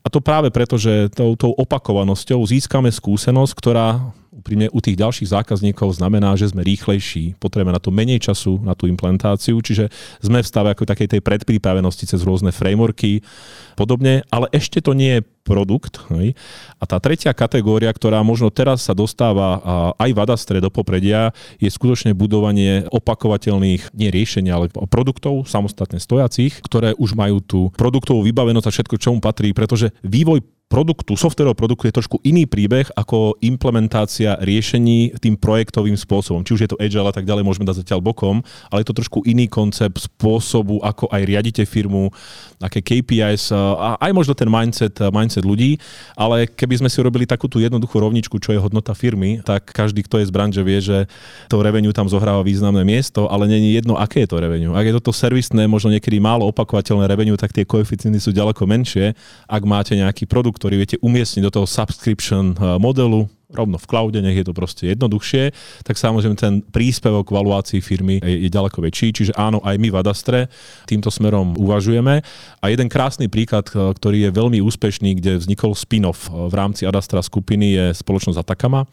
a 0.00 0.08
to 0.08 0.19
práve 0.25 0.49
preto, 0.49 0.81
že 0.81 1.12
tou, 1.12 1.37
tou 1.37 1.52
opakovanosťou 1.52 2.41
získame 2.49 2.88
skúsenosť, 2.88 3.52
ktorá 3.52 4.17
úprimne 4.31 4.71
u 4.71 4.79
tých 4.79 4.94
ďalších 4.94 5.35
zákazníkov 5.35 5.99
znamená, 5.99 6.38
že 6.38 6.50
sme 6.50 6.62
rýchlejší, 6.62 7.37
potrebujeme 7.43 7.75
na 7.75 7.82
to 7.82 7.91
menej 7.91 8.23
času, 8.23 8.62
na 8.62 8.79
tú 8.79 8.87
implementáciu, 8.87 9.59
čiže 9.59 9.91
sme 10.23 10.38
v 10.38 10.47
stave 10.47 10.71
ako 10.71 10.87
takej 10.87 11.19
tej 11.19 11.21
predpripravenosti 11.21 12.06
cez 12.06 12.23
rôzne 12.23 12.55
frameworky 12.55 13.27
podobne, 13.75 14.23
ale 14.31 14.47
ešte 14.55 14.79
to 14.79 14.94
nie 14.94 15.19
je 15.19 15.27
produkt. 15.43 15.99
Hej. 16.15 16.38
A 16.79 16.85
tá 16.87 17.03
tretia 17.03 17.35
kategória, 17.35 17.91
ktorá 17.91 18.23
možno 18.23 18.55
teraz 18.55 18.87
sa 18.87 18.94
dostáva 18.94 19.59
aj 19.99 20.11
v 20.15 20.23
Adastre 20.23 20.62
do 20.62 20.71
popredia, 20.71 21.35
je 21.59 21.67
skutočne 21.67 22.15
budovanie 22.15 22.87
opakovateľných, 22.93 23.91
nie 23.99 24.09
riešenia, 24.15 24.55
ale 24.55 24.71
produktov 24.71 25.50
samostatne 25.50 25.99
stojacích, 25.99 26.62
ktoré 26.62 26.94
už 26.94 27.19
majú 27.19 27.43
tú 27.43 27.61
produktovú 27.75 28.23
vybavenosť 28.23 28.67
a 28.69 28.75
všetko, 28.79 28.97
čo 29.00 29.11
mu 29.11 29.19
patrí, 29.19 29.50
pretože 29.50 29.91
vývoj 30.06 30.44
produktu, 30.70 31.19
softwarového 31.19 31.58
produktu 31.58 31.90
je 31.90 31.99
trošku 31.99 32.22
iný 32.22 32.46
príbeh 32.46 32.87
ako 32.94 33.34
implementácia 33.43 34.38
riešení 34.38 35.19
tým 35.19 35.34
projektovým 35.34 35.99
spôsobom. 35.99 36.46
Či 36.46 36.55
už 36.55 36.61
je 36.62 36.70
to 36.70 36.78
agile 36.78 37.11
a 37.11 37.11
tak 37.11 37.26
ďalej, 37.26 37.43
môžeme 37.43 37.67
dať 37.67 37.82
zatiaľ 37.82 37.99
bokom, 37.99 38.38
ale 38.70 38.87
je 38.87 38.88
to 38.94 39.02
trošku 39.02 39.26
iný 39.26 39.50
koncept 39.50 39.99
spôsobu, 39.99 40.78
ako 40.87 41.11
aj 41.11 41.26
riadite 41.26 41.67
firmu, 41.67 42.14
aké 42.62 42.78
KPIs 42.78 43.50
a 43.50 43.99
aj 43.99 44.12
možno 44.14 44.38
ten 44.38 44.46
mindset, 44.46 44.94
mindset 45.10 45.43
ľudí, 45.43 45.74
ale 46.15 46.46
keby 46.46 46.86
sme 46.86 46.89
si 46.89 47.03
urobili 47.03 47.27
takú 47.27 47.50
tú 47.50 47.58
jednoduchú 47.58 47.98
rovničku, 47.98 48.39
čo 48.39 48.55
je 48.55 48.62
hodnota 48.62 48.94
firmy, 48.94 49.43
tak 49.43 49.74
každý, 49.74 50.06
kto 50.06 50.22
je 50.22 50.31
z 50.31 50.32
branže, 50.32 50.62
vie, 50.62 50.79
že 50.79 51.10
to 51.50 51.58
revenue 51.58 51.91
tam 51.91 52.06
zohráva 52.06 52.46
významné 52.46 52.86
miesto, 52.86 53.27
ale 53.27 53.50
není 53.50 53.74
jedno, 53.74 53.98
aké 53.98 54.22
je 54.22 54.31
to 54.31 54.39
revenue. 54.39 54.79
Ak 54.79 54.86
je 54.86 54.94
toto 54.94 55.10
servisné, 55.10 55.67
možno 55.67 55.91
niekedy 55.91 56.22
málo 56.22 56.46
opakovateľné 56.55 57.10
revenue, 57.10 57.34
tak 57.34 57.50
tie 57.50 57.67
koeficienty 57.67 58.22
sú 58.22 58.31
ďaleko 58.31 58.62
menšie. 58.70 59.19
Ak 59.50 59.67
máte 59.67 59.98
nejaký 59.98 60.31
produkt, 60.31 60.59
ktorý 60.60 60.74
viete 60.76 61.00
umiestniť 61.00 61.43
do 61.48 61.52
toho 61.56 61.67
subscription 61.67 62.52
eh, 62.52 62.76
modelu, 62.76 63.24
rovno 63.54 63.76
v 63.78 63.86
cloude, 63.86 64.19
nech 64.22 64.38
je 64.38 64.46
to 64.46 64.54
proste 64.54 64.86
jednoduchšie, 64.86 65.50
tak 65.82 65.98
samozrejme 65.98 66.36
ten 66.38 66.54
príspevok 66.62 67.30
k 67.30 67.36
valuácii 67.36 67.80
firmy 67.82 68.22
je, 68.22 68.46
je 68.46 68.50
ďaleko 68.50 68.78
väčší. 68.82 69.12
Čiže 69.14 69.32
áno, 69.34 69.58
aj 69.62 69.76
my 69.76 69.88
v 69.90 69.98
Adastre 69.98 70.38
týmto 70.86 71.10
smerom 71.10 71.58
uvažujeme. 71.58 72.22
A 72.60 72.64
jeden 72.70 72.86
krásny 72.86 73.26
príklad, 73.26 73.66
eh, 73.72 73.92
ktorý 73.92 74.28
je 74.28 74.30
veľmi 74.30 74.58
úspešný, 74.62 75.19
kde 75.19 75.42
vznikol 75.42 75.74
spin-off 75.74 76.30
eh, 76.30 76.50
v 76.50 76.54
rámci 76.54 76.86
Adastra 76.86 77.22
skupiny 77.22 77.66
je 77.76 77.84
spoločnosť 77.98 78.38
Atakama, 78.40 78.86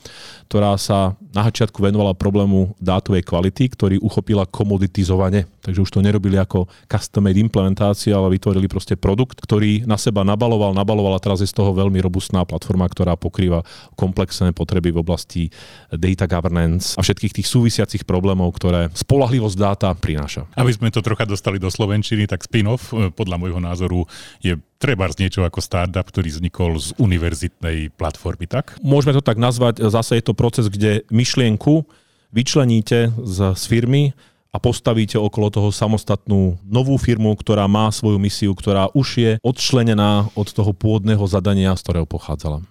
ktorá 0.49 0.75
sa 0.77 1.17
na 1.31 1.45
začiatku 1.45 1.79
venovala 1.79 2.17
problému 2.17 2.73
dátovej 2.81 3.21
kvality, 3.21 3.69
ktorý 3.73 3.95
uchopila 4.01 4.49
komoditizovanie. 4.49 5.45
Takže 5.61 5.83
už 5.83 5.91
to 5.91 5.99
nerobili 5.99 6.39
ako 6.39 6.65
custom-made 6.87 7.37
implementácia, 7.37 8.15
ale 8.15 8.39
vytvorili 8.39 8.71
proste 8.71 8.95
produkt, 8.95 9.43
ktorý 9.43 9.83
na 9.83 9.99
seba 9.99 10.23
nabaloval, 10.23 10.71
nabaloval 10.71 11.19
a 11.19 11.23
teraz 11.23 11.43
je 11.43 11.49
z 11.51 11.55
toho 11.55 11.75
veľmi 11.75 11.99
robustná 11.99 12.47
platforma, 12.47 12.87
ktorá 12.87 13.19
pokrýva 13.19 13.67
komplexné 13.99 14.46
zásadné 14.47 14.55
potreby 14.55 14.95
v 14.95 15.01
oblasti 15.03 15.43
data 15.91 16.25
governance 16.27 16.95
a 16.95 17.03
všetkých 17.03 17.35
tých 17.41 17.47
súvisiacich 17.47 18.03
problémov, 18.07 18.55
ktoré 18.55 18.87
spolahlivosť 18.95 19.57
dáta 19.59 19.89
prináša. 19.91 20.47
Aby 20.55 20.71
sme 20.71 20.93
to 20.93 21.03
trocha 21.03 21.27
dostali 21.27 21.59
do 21.59 21.67
Slovenčiny, 21.67 22.27
tak 22.27 22.47
spin-off 22.47 22.95
e, 22.95 23.11
podľa 23.11 23.35
môjho 23.37 23.59
názoru 23.59 24.07
je 24.39 24.55
treba 24.79 25.09
z 25.11 25.27
niečo 25.27 25.43
ako 25.43 25.59
startup, 25.59 26.07
ktorý 26.07 26.31
vznikol 26.31 26.79
z 26.79 26.95
univerzitnej 27.01 27.91
platformy, 27.97 28.47
tak? 28.47 28.79
Môžeme 28.79 29.11
to 29.17 29.25
tak 29.25 29.35
nazvať, 29.41 29.83
zase 29.89 30.21
je 30.21 30.23
to 30.23 30.37
proces, 30.37 30.71
kde 30.71 31.03
myšlienku 31.11 31.83
vyčleníte 32.31 33.11
z, 33.25 33.37
z 33.57 33.63
firmy 33.67 34.13
a 34.53 34.57
postavíte 34.57 35.19
okolo 35.19 35.51
toho 35.51 35.69
samostatnú 35.69 36.57
novú 36.63 36.95
firmu, 36.97 37.35
ktorá 37.35 37.67
má 37.67 37.91
svoju 37.91 38.17
misiu, 38.17 38.55
ktorá 38.55 38.89
už 38.95 39.07
je 39.19 39.31
odčlenená 39.43 40.31
od 40.33 40.47
toho 40.49 40.71
pôvodného 40.71 41.21
zadania, 41.27 41.75
z 41.75 41.83
ktorého 41.83 42.07
pochádzala. 42.07 42.63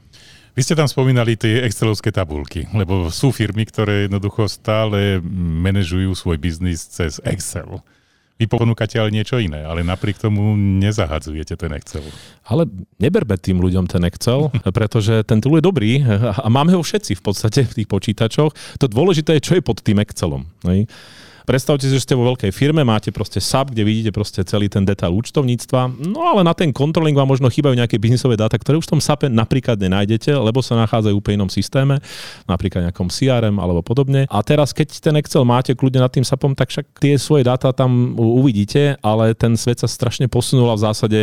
Vy 0.56 0.64
ste 0.64 0.72
tam 0.72 0.88
spomínali 0.88 1.36
tie 1.36 1.68
excelovské 1.68 2.08
tabulky, 2.08 2.64
lebo 2.72 3.12
sú 3.12 3.28
firmy, 3.28 3.68
ktoré 3.68 4.08
jednoducho 4.08 4.48
stále 4.48 5.20
manažujú 5.60 6.16
svoj 6.16 6.40
biznis 6.40 6.80
cez 6.88 7.20
Excel. 7.28 7.84
Vy 8.40 8.48
ponúkate 8.48 8.96
ale 8.96 9.12
niečo 9.12 9.36
iné, 9.36 9.64
ale 9.68 9.84
napriek 9.84 10.16
tomu 10.16 10.56
nezahadzujete 10.56 11.60
ten 11.60 11.76
Excel. 11.76 12.04
Ale 12.48 12.64
neberme 12.96 13.36
tým 13.36 13.60
ľuďom 13.60 13.84
ten 13.84 14.00
Excel, 14.08 14.48
pretože 14.72 15.28
ten 15.28 15.44
tool 15.44 15.60
je 15.60 15.68
dobrý 15.68 16.00
a 16.40 16.48
máme 16.48 16.72
ho 16.72 16.80
všetci 16.80 17.20
v 17.20 17.22
podstate 17.25 17.60
v 17.68 17.76
tých 17.76 17.88
počítačoch. 17.92 18.80
To 18.80 18.86
dôležité 18.88 19.36
je, 19.36 19.44
čo 19.44 19.52
je 19.56 19.64
pod 19.64 19.84
tým 19.84 20.00
Excelom. 20.00 20.48
Predstavte 21.46 21.86
si, 21.86 21.94
že 21.94 22.02
ste 22.02 22.18
vo 22.18 22.26
veľkej 22.34 22.50
firme, 22.50 22.82
máte 22.82 23.14
proste 23.14 23.38
SAP, 23.38 23.70
kde 23.70 23.86
vidíte 23.86 24.10
proste 24.10 24.42
celý 24.42 24.66
ten 24.66 24.82
detail 24.82 25.14
účtovníctva, 25.14 25.94
no 26.02 26.26
ale 26.26 26.42
na 26.42 26.50
ten 26.58 26.74
controlling 26.74 27.14
vám 27.14 27.30
možno 27.30 27.46
chýbajú 27.46 27.78
nejaké 27.78 28.02
biznisové 28.02 28.34
dáta, 28.34 28.58
ktoré 28.58 28.82
už 28.82 28.90
v 28.90 28.98
tom 28.98 29.00
SAPe 29.00 29.30
napríklad 29.30 29.78
nenájdete, 29.78 30.34
lebo 30.34 30.58
sa 30.58 30.74
nachádzajú 30.74 31.14
v 31.14 31.20
úplne 31.22 31.46
inom 31.46 31.50
systéme, 31.54 32.02
napríklad 32.50 32.90
nejakom 32.90 33.06
CRM 33.06 33.62
alebo 33.62 33.78
podobne. 33.86 34.26
A 34.26 34.42
teraz, 34.42 34.74
keď 34.74 34.98
ten 34.98 35.14
Excel 35.22 35.46
máte 35.46 35.70
kľudne 35.78 36.02
nad 36.02 36.10
tým 36.10 36.26
SAPom, 36.26 36.58
tak 36.58 36.74
však 36.74 36.98
tie 36.98 37.14
svoje 37.14 37.46
dáta 37.46 37.70
tam 37.70 38.18
uvidíte, 38.18 38.98
ale 38.98 39.30
ten 39.38 39.54
svet 39.54 39.78
sa 39.78 39.86
strašne 39.86 40.26
posunul 40.26 40.74
a 40.74 40.74
v 40.74 40.82
zásade 40.82 41.20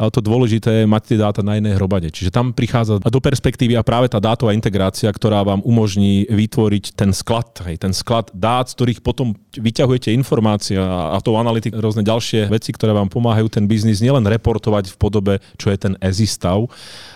to 0.00 0.24
dôležité 0.24 0.82
je 0.82 0.86
mať 0.88 1.02
tie 1.12 1.18
dáta 1.20 1.44
na 1.44 1.60
inej 1.60 1.76
hrobade. 1.76 2.08
Čiže 2.08 2.32
tam 2.32 2.56
prichádza 2.56 2.96
do 3.04 3.20
perspektívy 3.20 3.76
a 3.76 3.84
práve 3.84 4.08
tá 4.08 4.16
dátová 4.16 4.56
integrácia, 4.56 5.12
ktorá 5.12 5.44
vám 5.44 5.60
umožní 5.68 6.24
vytvoriť 6.32 6.96
ten 6.96 7.12
sklad, 7.12 7.60
hej, 7.68 7.76
ten 7.76 7.92
sklad 7.92 8.32
dát, 8.32 8.72
z 8.72 8.80
ktorých 8.80 9.04
potom 9.04 9.36
vyťahujete 9.66 10.14
informácie 10.14 10.78
a 10.78 11.18
tou 11.18 11.34
analytik 11.34 11.74
rôzne 11.74 12.06
ďalšie 12.06 12.46
veci, 12.46 12.70
ktoré 12.70 12.94
vám 12.94 13.10
pomáhajú 13.10 13.50
ten 13.50 13.66
biznis 13.66 13.98
nielen 13.98 14.22
reportovať 14.22 14.94
v 14.94 14.96
podobe, 14.96 15.34
čo 15.58 15.74
je 15.74 15.78
ten 15.82 15.94
ezistav. 15.98 16.70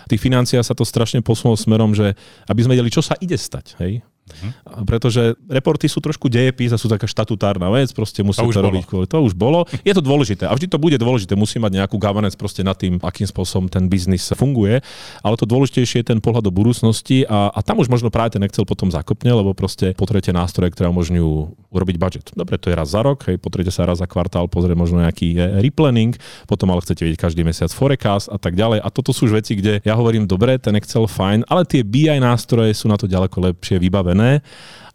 V 0.07 0.09
tých 0.11 0.25
financiách 0.27 0.67
sa 0.67 0.75
to 0.75 0.83
strašne 0.83 1.23
posunulo 1.23 1.55
smerom, 1.55 1.95
že 1.95 2.19
aby 2.51 2.61
sme 2.67 2.75
vedeli, 2.75 2.91
čo 2.91 3.07
sa 3.07 3.15
ide 3.23 3.39
stať. 3.39 3.79
Hej? 3.79 4.03
Uh-huh. 4.31 4.87
Pretože 4.87 5.35
reporty 5.51 5.91
sú 5.91 5.99
trošku 5.99 6.31
dejepis 6.31 6.71
a 6.73 6.79
sú 6.79 6.87
taká 6.87 7.11
štatutárna 7.11 7.69
vec, 7.69 7.91
proste 7.91 8.23
musí 8.23 8.41
to, 8.41 8.55
to 8.55 8.63
robiť. 8.63 8.85
To 9.11 9.19
už 9.27 9.35
bolo. 9.35 9.67
Je 9.83 9.93
to 9.93 10.01
dôležité 10.01 10.47
a 10.47 10.53
vždy 10.55 10.71
to 10.71 10.79
bude 10.79 10.97
dôležité. 10.97 11.35
Musí 11.35 11.59
mať 11.59 11.83
nejakú 11.83 11.99
governance 11.99 12.39
proste 12.39 12.63
nad 12.63 12.79
tým, 12.79 13.03
akým 13.03 13.27
spôsobom 13.27 13.67
ten 13.67 13.91
biznis 13.91 14.31
funguje. 14.33 14.81
Ale 15.21 15.35
to 15.35 15.45
dôležitejšie 15.45 16.03
je 16.03 16.07
ten 16.15 16.19
pohľad 16.23 16.47
do 16.47 16.53
budúcnosti 16.55 17.27
a, 17.27 17.51
a 17.51 17.61
tam 17.61 17.83
už 17.83 17.91
možno 17.91 18.09
práve 18.09 18.39
ten 18.39 18.43
Excel 18.47 18.65
potom 18.65 18.89
zakopne, 18.89 19.35
lebo 19.35 19.53
proste 19.53 19.93
potrebujete 19.97 20.31
nástroje, 20.31 20.71
ktoré 20.73 20.89
umožňujú 20.93 21.31
urobiť 21.71 21.97
budget. 21.97 22.27
Dobre, 22.35 22.59
to 22.59 22.71
je 22.71 22.79
raz 22.79 22.91
za 22.93 23.01
rok, 23.03 23.27
hej, 23.31 23.39
potrebujete 23.39 23.75
sa 23.75 23.87
raz 23.87 24.03
za 24.03 24.07
kvartál 24.11 24.51
pozrieť 24.51 24.77
možno 24.77 25.03
nejaký 25.03 25.61
replanning, 25.63 26.19
potom 26.51 26.71
ale 26.75 26.83
chcete 26.83 27.07
vidieť 27.07 27.21
každý 27.21 27.43
mesiac 27.47 27.71
forecast 27.71 28.27
a 28.29 28.37
tak 28.37 28.59
ďalej. 28.59 28.83
A 28.83 28.89
toto 28.91 29.15
sú 29.15 29.31
už 29.31 29.43
veci, 29.43 29.55
kde 29.55 29.79
ja 29.83 29.95
hovorím, 29.95 30.27
dobre, 30.27 30.59
ten 30.59 30.75
Excel 30.77 31.07
fajn, 31.07 31.47
ale 31.47 31.63
tie 31.65 31.87
BI 31.87 32.11
nástroje 32.19 32.75
sú 32.75 32.91
na 32.91 32.99
to 32.99 33.07
ďaleko 33.07 33.53
lepšie 33.53 33.79
vybavené 33.79 34.20
vybavené, 34.21 34.45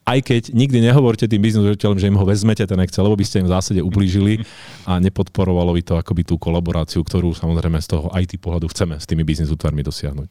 aj 0.05 0.21
keď 0.21 0.41
nikdy 0.53 0.85
nehovorte 0.85 1.25
tým 1.25 1.41
biznis 1.41 1.65
riaditeľom, 1.65 1.97
že 1.97 2.09
im 2.13 2.19
ho 2.21 2.29
vezmete 2.29 2.61
ten 2.61 2.77
Excel, 2.77 3.09
lebo 3.09 3.17
by 3.17 3.25
ste 3.25 3.41
im 3.41 3.49
v 3.49 3.53
zásade 3.57 3.81
ublížili 3.81 4.45
a 4.85 5.01
nepodporovalo 5.01 5.73
by 5.73 5.81
to 5.81 5.93
akoby 5.97 6.21
tú 6.21 6.37
kolaboráciu, 6.37 7.01
ktorú 7.01 7.33
samozrejme 7.33 7.81
z 7.81 7.89
toho 7.89 8.13
IT 8.13 8.37
pohľadu 8.37 8.69
chceme 8.69 9.01
s 9.01 9.09
tými 9.09 9.25
biznis 9.25 9.49
dosiahnuť. 9.49 10.29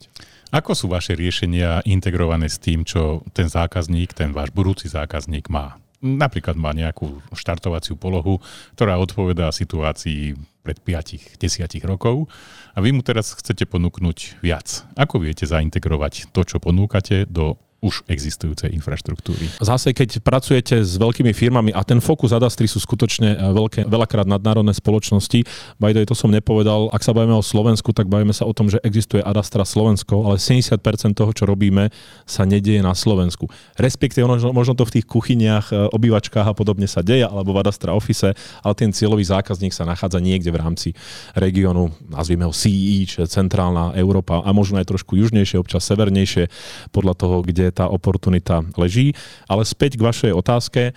Ako 0.55 0.79
sú 0.79 0.87
vaše 0.87 1.19
riešenia 1.19 1.83
integrované 1.91 2.47
s 2.47 2.63
tým, 2.63 2.87
čo 2.87 3.27
ten 3.35 3.51
zákazník, 3.51 4.15
ten 4.15 4.31
váš 4.31 4.55
budúci 4.55 4.87
zákazník 4.87 5.51
má? 5.51 5.75
Napríklad 5.99 6.55
má 6.55 6.71
nejakú 6.71 7.19
štartovaciu 7.35 7.99
polohu, 7.99 8.39
ktorá 8.79 8.95
odpovedá 9.03 9.51
situácii 9.51 10.39
pred 10.63 10.79
5-10 10.79 11.43
rokov 11.83 12.31
a 12.73 12.79
vy 12.79 12.95
mu 12.95 13.03
teraz 13.03 13.35
chcete 13.35 13.67
ponúknuť 13.67 14.39
viac. 14.39 14.87
Ako 14.95 15.19
viete 15.19 15.51
zaintegrovať 15.51 16.31
to, 16.31 16.47
čo 16.47 16.63
ponúkate 16.63 17.27
do 17.27 17.59
už 17.85 18.09
existujúcej 18.09 18.73
infraštruktúry. 18.73 19.61
Zase, 19.61 19.93
keď 19.93 20.25
pracujete 20.25 20.81
s 20.81 20.97
veľkými 20.97 21.37
firmami 21.37 21.77
a 21.77 21.85
ten 21.85 22.01
fokus 22.01 22.33
Adastri 22.33 22.65
sú 22.65 22.81
skutočne 22.81 23.37
e, 23.37 23.53
veľké, 23.53 23.85
veľakrát 23.85 24.25
nadnárodné 24.25 24.73
spoločnosti, 24.73 25.45
bajdo, 25.77 26.09
to 26.09 26.17
som 26.17 26.33
nepovedal, 26.33 26.89
ak 26.89 27.05
sa 27.05 27.13
bavíme 27.13 27.37
o 27.37 27.45
Slovensku, 27.45 27.93
tak 27.93 28.09
bavíme 28.09 28.33
sa 28.33 28.49
o 28.49 28.57
tom, 28.57 28.73
že 28.73 28.81
existuje 28.81 29.21
Adastra 29.21 29.69
Slovensko, 29.69 30.25
ale 30.25 30.41
70% 30.41 30.81
toho, 31.13 31.31
čo 31.37 31.45
robíme, 31.45 31.93
sa 32.25 32.49
nedieje 32.49 32.81
na 32.81 32.97
Slovensku. 32.97 33.53
Respektíve 33.77 34.25
možno 34.25 34.73
to 34.73 34.89
v 34.89 35.01
tých 35.01 35.07
kuchyniach, 35.07 35.69
e, 35.69 35.93
obývačkách 35.93 36.49
a 36.49 36.57
podobne 36.57 36.89
sa 36.89 37.05
deje, 37.05 37.29
alebo 37.29 37.53
v 37.53 37.61
Adastra 37.61 37.93
Office, 37.93 38.33
ale 38.65 38.75
ten 38.75 38.89
cieľový 38.97 39.29
zákazník 39.29 39.77
sa 39.77 39.85
nachádza 39.85 40.25
niekde 40.25 40.49
v 40.49 40.59
rámci 40.65 40.89
regiónu, 41.37 41.93
nazvime 42.09 42.49
ho 42.49 42.55
CE, 42.57 43.05
čiže 43.05 43.29
centrálna 43.29 43.93
Európa 43.99 44.41
a 44.41 44.49
možno 44.57 44.81
aj 44.81 44.89
trošku 44.89 45.21
južnejšie, 45.21 45.61
občas 45.61 45.85
severnejšie, 45.85 46.49
podľa 46.95 47.15
toho, 47.19 47.37
kde 47.43 47.74
tá 47.75 47.91
oportunita 47.91 48.63
leží. 48.79 49.13
Ale 49.51 49.67
späť 49.67 49.99
k 49.99 50.07
vašej 50.07 50.33
otázke, 50.33 50.95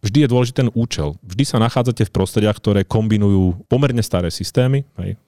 vždy 0.00 0.24
je 0.24 0.30
dôležitý 0.30 0.56
ten 0.64 0.70
účel. 0.72 1.18
Vždy 1.26 1.44
sa 1.44 1.58
nachádzate 1.58 2.06
v 2.06 2.14
prostrediach, 2.14 2.56
ktoré 2.62 2.86
kombinujú 2.86 3.66
pomerne 3.66 4.00
staré 4.00 4.30
systémy, 4.30 4.86
hej, 5.02 5.18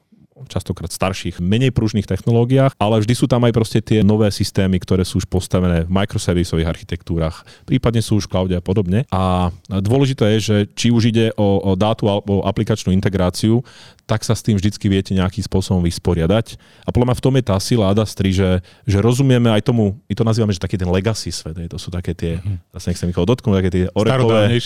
častokrát 0.49 0.91
starších, 0.91 1.39
menej 1.39 1.71
pružných 1.75 2.09
technológiách, 2.09 2.75
ale 2.79 3.03
vždy 3.03 3.15
sú 3.15 3.27
tam 3.31 3.45
aj 3.47 3.53
proste 3.55 3.79
tie 3.85 4.01
nové 4.03 4.31
systémy, 4.33 4.81
ktoré 4.83 5.07
sú 5.07 5.23
už 5.23 5.27
postavené 5.29 5.87
v 5.87 5.93
microservisových 5.93 6.71
architektúrach, 6.71 7.47
prípadne 7.69 8.03
sú 8.03 8.19
už 8.19 8.27
v 8.27 8.33
cloude 8.33 8.55
a 8.57 8.63
podobne. 8.65 9.07
A 9.13 9.55
dôležité 9.69 10.39
je, 10.39 10.41
že 10.41 10.57
či 10.75 10.89
už 10.91 11.13
ide 11.15 11.31
o, 11.37 11.63
o 11.63 11.79
dátu 11.79 12.09
alebo 12.09 12.43
aplikačnú 12.43 12.91
integráciu, 12.95 13.63
tak 14.07 14.27
sa 14.27 14.35
s 14.35 14.43
tým 14.43 14.59
vždycky 14.59 14.91
viete 14.91 15.15
nejakým 15.15 15.43
spôsobom 15.47 15.81
vysporiadať. 15.81 16.59
A 16.85 16.91
podľa 16.91 17.13
mňa 17.13 17.17
v 17.19 17.25
tom 17.25 17.35
je 17.39 17.45
tá 17.45 17.57
sila 17.63 17.89
Adastri, 17.89 18.35
že, 18.35 18.61
že 18.85 18.99
rozumieme 18.99 19.49
aj 19.49 19.63
tomu, 19.63 19.97
my 20.11 20.15
to 20.15 20.25
nazývame, 20.27 20.53
že 20.53 20.61
taký 20.61 20.77
ten 20.77 20.91
legacy 20.91 21.31
svet, 21.31 21.57
to 21.71 21.79
sú 21.79 21.89
také 21.89 22.13
tie, 22.13 22.39
mm-hmm. 22.39 22.75
zase 22.77 22.87
nechcem 22.93 23.09
nikoho 23.09 23.27
dotknúť, 23.29 23.55
také 23.63 23.71
tie 23.71 23.85
orekové. 23.95 24.59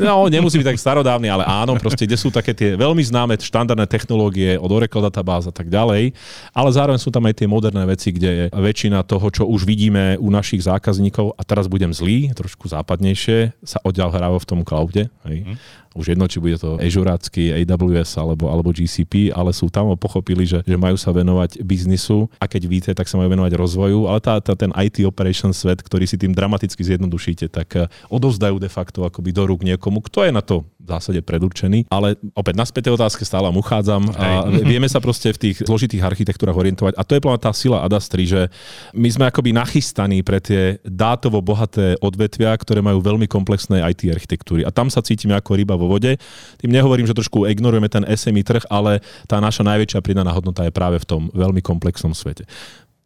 No, 0.00 0.26
nemusí 0.26 0.56
byť 0.58 0.74
tak 0.74 0.78
starodávny, 0.80 1.28
ale 1.28 1.44
áno, 1.44 1.76
proste, 1.76 2.08
kde 2.08 2.16
sú 2.16 2.32
také 2.32 2.56
tie 2.56 2.74
veľmi 2.74 3.04
známe 3.04 3.36
štandardné 3.38 3.84
technológie 3.86 4.56
od 4.56 4.70
Oracle 4.72 5.04
databáz 5.04 5.46
a 5.46 5.54
tak 5.54 5.68
ďalej, 5.68 6.16
ale 6.56 6.68
zároveň 6.72 7.00
sú 7.00 7.12
tam 7.12 7.28
aj 7.28 7.44
tie 7.44 7.48
moderné 7.48 7.84
veci, 7.84 8.10
kde 8.10 8.30
je 8.30 8.44
väčšina 8.50 9.04
toho, 9.04 9.28
čo 9.28 9.44
už 9.46 9.68
vidíme 9.68 10.16
u 10.16 10.32
našich 10.32 10.64
zákazníkov, 10.64 11.36
a 11.36 11.42
teraz 11.44 11.68
budem 11.68 11.92
zlý, 11.92 12.32
trošku 12.32 12.66
západnejšie, 12.70 13.52
sa 13.62 13.78
odďal 13.84 14.10
v 14.12 14.48
tom 14.48 14.60
cloude. 14.62 15.10
Hej. 15.26 15.38
Mm 15.44 15.81
už 15.92 16.16
jedno, 16.16 16.24
či 16.28 16.40
bude 16.40 16.56
to 16.56 16.80
Azureácky, 16.80 17.52
AWS 17.64 18.16
alebo, 18.16 18.48
alebo 18.48 18.72
GCP, 18.72 19.32
ale 19.32 19.52
sú 19.52 19.68
tam 19.68 19.92
pochopili, 19.96 20.48
že, 20.48 20.64
že 20.64 20.76
majú 20.76 20.96
sa 20.96 21.12
venovať 21.12 21.60
biznisu 21.60 22.28
a 22.40 22.48
keď 22.48 22.62
víte, 22.64 22.90
tak 22.92 23.08
sa 23.08 23.20
majú 23.20 23.32
venovať 23.32 23.52
rozvoju, 23.56 24.08
ale 24.08 24.18
tá, 24.20 24.40
tá, 24.40 24.56
ten 24.56 24.72
IT 24.72 25.04
operation 25.04 25.52
svet, 25.52 25.84
ktorý 25.84 26.08
si 26.08 26.16
tým 26.16 26.32
dramaticky 26.32 26.80
zjednodušíte, 26.80 27.52
tak 27.52 27.68
eh, 27.76 27.86
odovzdajú 28.08 28.56
de 28.56 28.70
facto 28.72 29.04
akoby 29.04 29.30
do 29.32 29.44
rúk 29.44 29.60
niekomu, 29.64 30.00
kto 30.04 30.24
je 30.28 30.32
na 30.32 30.40
to 30.40 30.64
v 30.82 30.88
zásade 30.90 31.22
predurčený. 31.22 31.86
Ale 31.88 32.18
opäť 32.34 32.54
naspäť 32.58 32.90
tej 32.90 32.98
otázke 32.98 33.22
stále 33.22 33.46
uchádzam 33.54 34.10
a 34.18 34.50
vieme 34.50 34.90
sa 34.90 34.98
proste 34.98 35.30
v 35.30 35.38
tých 35.38 35.56
zložitých 35.62 36.02
architektúrach 36.02 36.58
orientovať. 36.58 36.98
A 36.98 37.02
to 37.06 37.14
je 37.14 37.22
tá 37.38 37.54
sila 37.54 37.86
Adastri, 37.86 38.26
že 38.26 38.50
my 38.92 39.08
sme 39.08 39.24
akoby 39.30 39.54
nachystaní 39.54 40.26
pre 40.26 40.42
tie 40.42 40.82
dátovo 40.82 41.38
bohaté 41.38 41.94
odvetvia, 42.02 42.52
ktoré 42.58 42.82
majú 42.82 42.98
veľmi 42.98 43.30
komplexné 43.30 43.80
IT 43.94 44.10
architektúry. 44.10 44.66
A 44.66 44.74
tam 44.74 44.90
sa 44.90 45.00
cítime 45.00 45.38
ako 45.38 45.54
ryba 45.54 45.78
vo 45.78 45.86
vode. 45.86 46.18
Tým 46.58 46.70
nehovorím, 46.74 47.06
že 47.06 47.14
trošku 47.14 47.46
ignorujeme 47.46 47.86
ten 47.86 48.02
SMI 48.02 48.42
trh, 48.42 48.64
ale 48.66 48.98
tá 49.30 49.38
naša 49.38 49.62
najväčšia 49.62 50.02
pridaná 50.02 50.34
hodnota 50.34 50.66
je 50.66 50.74
práve 50.74 50.98
v 50.98 51.06
tom 51.06 51.22
veľmi 51.30 51.62
komplexnom 51.62 52.12
svete 52.12 52.44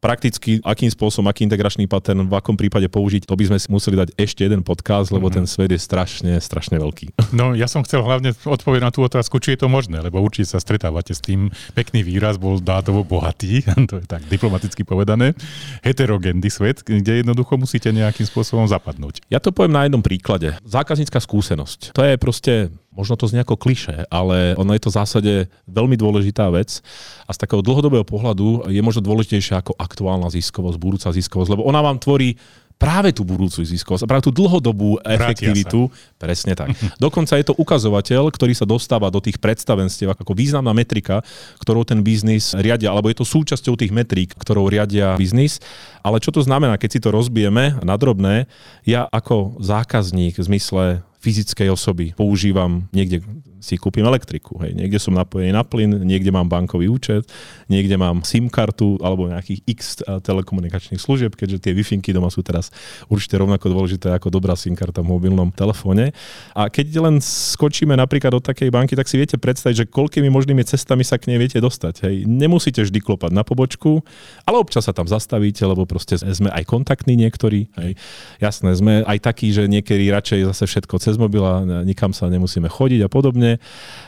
prakticky, 0.07 0.63
akým 0.63 0.87
spôsobom, 0.87 1.27
aký 1.27 1.43
integračný 1.43 1.91
pattern, 1.91 2.31
v 2.31 2.35
akom 2.39 2.55
prípade 2.55 2.87
použiť, 2.87 3.27
to 3.27 3.35
by 3.35 3.51
sme 3.51 3.59
si 3.59 3.67
museli 3.67 3.99
dať 3.99 4.15
ešte 4.15 4.47
jeden 4.47 4.63
podcast, 4.63 5.11
lebo 5.11 5.27
mm-hmm. 5.27 5.43
ten 5.43 5.47
svet 5.51 5.75
je 5.75 5.81
strašne, 5.83 6.39
strašne 6.39 6.79
veľký. 6.79 7.11
No 7.37 7.53
ja 7.59 7.67
som 7.67 7.83
chcel 7.83 8.01
hlavne 8.07 8.33
odpovedať 8.33 8.83
na 8.87 8.95
tú 8.95 9.03
otázku, 9.03 9.43
či 9.43 9.59
je 9.59 9.67
to 9.67 9.69
možné, 9.69 9.99
lebo 9.99 10.23
určite 10.23 10.47
sa 10.47 10.63
stretávate 10.63 11.11
s 11.11 11.21
tým, 11.21 11.51
pekný 11.75 12.07
výraz 12.07 12.39
bol 12.39 12.63
dátovo 12.63 13.03
bohatý, 13.03 13.67
to 13.91 13.99
je 13.99 14.07
tak 14.07 14.23
diplomaticky 14.31 14.87
povedané, 14.87 15.35
heterogénny 15.83 16.49
svet, 16.49 16.87
kde 16.87 17.27
jednoducho 17.27 17.59
musíte 17.59 17.91
nejakým 17.91 18.25
spôsobom 18.31 18.65
zapadnúť. 18.71 19.27
Ja 19.27 19.43
to 19.43 19.51
poviem 19.51 19.75
na 19.75 19.83
jednom 19.91 20.07
príklade. 20.07 20.55
Zákaznícka 20.63 21.19
skúsenosť. 21.19 21.99
To 21.99 22.07
je 22.07 22.15
proste 22.15 22.53
Možno 22.97 23.21
to 23.21 23.29
znie 23.29 23.45
ako 23.45 23.61
kliše, 23.61 24.09
ale 24.09 24.57
ono 24.57 24.73
je 24.73 24.81
to 24.81 24.89
v 24.89 24.99
zásade 24.99 25.33
veľmi 25.69 26.01
dôležitá 26.01 26.49
vec 26.49 26.81
a 27.29 27.31
z 27.37 27.39
takého 27.39 27.61
dlhodobého 27.61 28.09
pohľadu 28.09 28.73
je 28.73 28.81
možno 28.81 29.05
dôležitejšia 29.05 29.61
ako 29.61 29.77
aktuálna 29.77 30.33
ziskovosť, 30.33 30.81
budúca 30.81 31.13
ziskovosť, 31.13 31.53
lebo 31.53 31.69
ona 31.69 31.85
vám 31.85 32.01
tvorí 32.01 32.41
práve 32.77 33.13
tú 33.13 33.25
budúcu 33.25 33.65
ziskovosť 33.65 34.05
práve 34.05 34.29
tú 34.29 34.33
dlhodobú 34.33 35.01
efektivitu. 35.01 35.89
Presne 36.21 36.53
tak. 36.53 36.77
Dokonca 37.05 37.41
je 37.41 37.45
to 37.49 37.57
ukazovateľ, 37.57 38.29
ktorý 38.29 38.53
sa 38.53 38.69
dostáva 38.69 39.09
do 39.09 39.21
tých 39.21 39.41
predstavenstiev 39.41 40.13
ako 40.13 40.37
významná 40.37 40.77
metrika, 40.77 41.25
ktorou 41.61 41.89
ten 41.89 42.05
biznis 42.05 42.53
riadia, 42.53 42.93
alebo 42.93 43.09
je 43.09 43.17
to 43.17 43.27
súčasťou 43.27 43.81
tých 43.81 43.93
metrík, 43.93 44.37
ktorou 44.37 44.69
riadia 44.69 45.17
biznis. 45.17 45.59
Ale 46.05 46.21
čo 46.21 46.31
to 46.31 46.45
znamená, 46.45 46.77
keď 46.77 46.91
si 46.97 47.01
to 47.01 47.11
rozbijeme 47.11 47.81
na 47.81 47.97
drobné? 47.97 48.47
Ja 48.85 49.09
ako 49.09 49.57
zákazník 49.59 50.37
v 50.37 50.45
zmysle 50.45 50.85
fyzickej 51.27 51.75
osoby. 51.75 52.15
Používam 52.15 52.87
niekde 52.95 53.19
si 53.67 53.75
kúpim 53.75 54.07
elektriku. 54.07 54.55
Hej. 54.63 54.79
Niekde 54.79 55.03
som 55.03 55.11
napojený 55.19 55.51
na 55.51 55.67
plyn, 55.67 56.07
niekde 56.07 56.31
mám 56.31 56.47
bankový 56.47 56.87
účet, 56.87 57.27
niekde 57.67 57.99
mám 57.99 58.23
SIM 58.23 58.47
kartu 58.47 58.95
alebo 59.03 59.27
nejakých 59.27 59.61
x 59.67 59.81
telekomunikačných 60.07 61.03
služieb, 61.03 61.35
keďže 61.35 61.67
tie 61.67 61.73
wi 61.75 61.83
doma 62.15 62.31
sú 62.31 62.47
teraz 62.47 62.71
určite 63.11 63.35
rovnako 63.35 63.67
dôležité 63.75 64.15
ako 64.15 64.31
dobrá 64.31 64.55
SIM 64.55 64.79
karta 64.79 65.03
v 65.03 65.11
mobilnom 65.11 65.51
telefóne. 65.51 66.15
A 66.55 66.71
keď 66.71 67.03
len 67.03 67.19
skočíme 67.19 67.99
napríklad 67.99 68.39
do 68.39 68.41
takej 68.41 68.71
banky, 68.71 68.95
tak 68.95 69.11
si 69.11 69.19
viete 69.19 69.35
predstaviť, 69.35 69.77
že 69.83 69.91
koľkými 69.91 70.31
možnými 70.31 70.63
cestami 70.63 71.03
sa 71.03 71.19
k 71.19 71.35
nej 71.35 71.43
viete 71.43 71.59
dostať. 71.59 72.07
Hej. 72.07 72.15
Nemusíte 72.31 72.87
vždy 72.87 73.03
klopať 73.03 73.35
na 73.35 73.43
pobočku, 73.43 74.05
ale 74.47 74.57
občas 74.61 74.87
sa 74.87 74.95
tam 74.95 75.11
zastavíte, 75.11 75.67
lebo 75.67 75.83
proste 75.89 76.15
sme 76.21 76.53
aj 76.55 76.63
kontaktní 76.69 77.19
niektorí. 77.19 77.67
Hej. 77.81 77.99
Jasné, 78.39 78.71
sme 78.77 78.95
aj 79.03 79.19
takí, 79.25 79.51
že 79.51 79.67
niekedy 79.67 80.13
radšej 80.13 80.53
zase 80.53 80.65
všetko 80.69 80.95
cez 81.01 81.17
mobil 81.17 81.43
a 81.43 81.65
nikam 81.83 82.13
sa 82.13 82.29
nemusíme 82.29 82.69
chodiť 82.69 83.01
a 83.07 83.09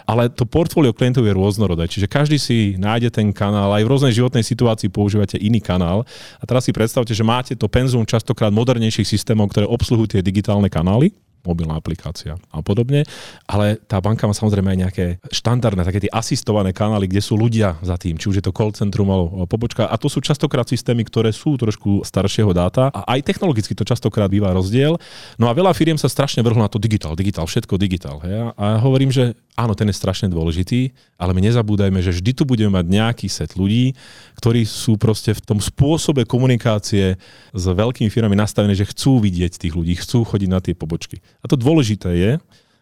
ale 0.09 0.33
to 0.33 0.49
portfólio 0.49 0.97
klientov 0.97 1.29
je 1.29 1.37
rôznorodé, 1.37 1.85
čiže 1.87 2.09
každý 2.09 2.41
si 2.41 2.75
nájde 2.81 3.13
ten 3.13 3.29
kanál, 3.31 3.77
aj 3.77 3.85
v 3.85 3.91
rôznej 3.93 4.13
životnej 4.17 4.43
situácii 4.43 4.89
používate 4.89 5.37
iný 5.37 5.61
kanál. 5.61 6.09
A 6.41 6.45
teraz 6.49 6.65
si 6.65 6.73
predstavte, 6.73 7.13
že 7.13 7.27
máte 7.27 7.53
to 7.53 7.69
penzum 7.69 8.09
častokrát 8.09 8.51
modernejších 8.51 9.07
systémov, 9.07 9.53
ktoré 9.53 9.69
obsluhujú 9.69 10.19
tie 10.19 10.23
digitálne 10.25 10.73
kanály 10.73 11.13
mobilná 11.47 11.79
aplikácia 11.79 12.37
a 12.51 12.59
podobne. 12.61 13.05
Ale 13.47 13.79
tá 13.87 13.99
banka 13.99 14.27
má 14.27 14.35
samozrejme 14.35 14.75
aj 14.75 14.79
nejaké 14.79 15.07
štandardné, 15.31 15.87
také 15.87 16.09
tie 16.09 16.13
asistované 16.13 16.75
kanály, 16.75 17.09
kde 17.11 17.23
sú 17.23 17.39
ľudia 17.39 17.79
za 17.81 17.97
tým, 17.99 18.19
či 18.19 18.29
už 18.31 18.41
je 18.41 18.45
to 18.45 18.55
call 18.55 18.71
centrum 18.75 19.09
alebo 19.09 19.47
pobočka. 19.47 19.89
A 19.89 19.97
to 19.97 20.11
sú 20.11 20.23
častokrát 20.23 20.67
systémy, 20.69 21.07
ktoré 21.07 21.31
sú 21.35 21.57
trošku 21.57 22.03
staršieho 22.05 22.51
dáta 22.53 22.91
a 22.91 23.17
aj 23.17 23.25
technologicky 23.25 23.73
to 23.73 23.87
častokrát 23.87 24.29
býva 24.29 24.53
rozdiel. 24.53 25.01
No 25.41 25.49
a 25.49 25.57
veľa 25.57 25.73
firiem 25.73 25.97
sa 25.97 26.11
strašne 26.11 26.45
vrhlo 26.45 26.61
na 26.63 26.71
to 26.71 26.81
digitál, 26.81 27.15
digitál, 27.15 27.49
všetko 27.49 27.75
digitál. 27.81 28.19
Hej? 28.23 28.53
A 28.55 28.77
ja 28.77 28.79
hovorím, 28.83 29.11
že 29.11 29.35
áno, 29.59 29.75
ten 29.75 29.91
je 29.91 29.99
strašne 29.99 30.31
dôležitý, 30.31 30.95
ale 31.19 31.35
my 31.35 31.43
nezabúdajme, 31.51 31.99
že 31.99 32.15
vždy 32.15 32.31
tu 32.31 32.47
budeme 32.47 32.79
mať 32.79 32.87
nejaký 32.87 33.27
set 33.27 33.59
ľudí, 33.59 33.99
ktorí 34.39 34.63
sú 34.63 34.95
proste 34.95 35.35
v 35.35 35.43
tom 35.43 35.59
spôsobe 35.59 36.23
komunikácie 36.23 37.19
s 37.51 37.65
veľkými 37.67 38.07
firmami 38.07 38.39
nastavení, 38.39 38.79
že 38.79 38.87
chcú 38.87 39.19
vidieť 39.19 39.59
tých 39.59 39.75
ľudí, 39.75 39.99
chcú 39.99 40.23
chodiť 40.23 40.49
na 40.49 40.63
tie 40.63 40.79
pobočky. 40.79 41.19
A 41.43 41.47
to 41.47 41.55
dôležité 41.55 42.11
je, 42.15 42.33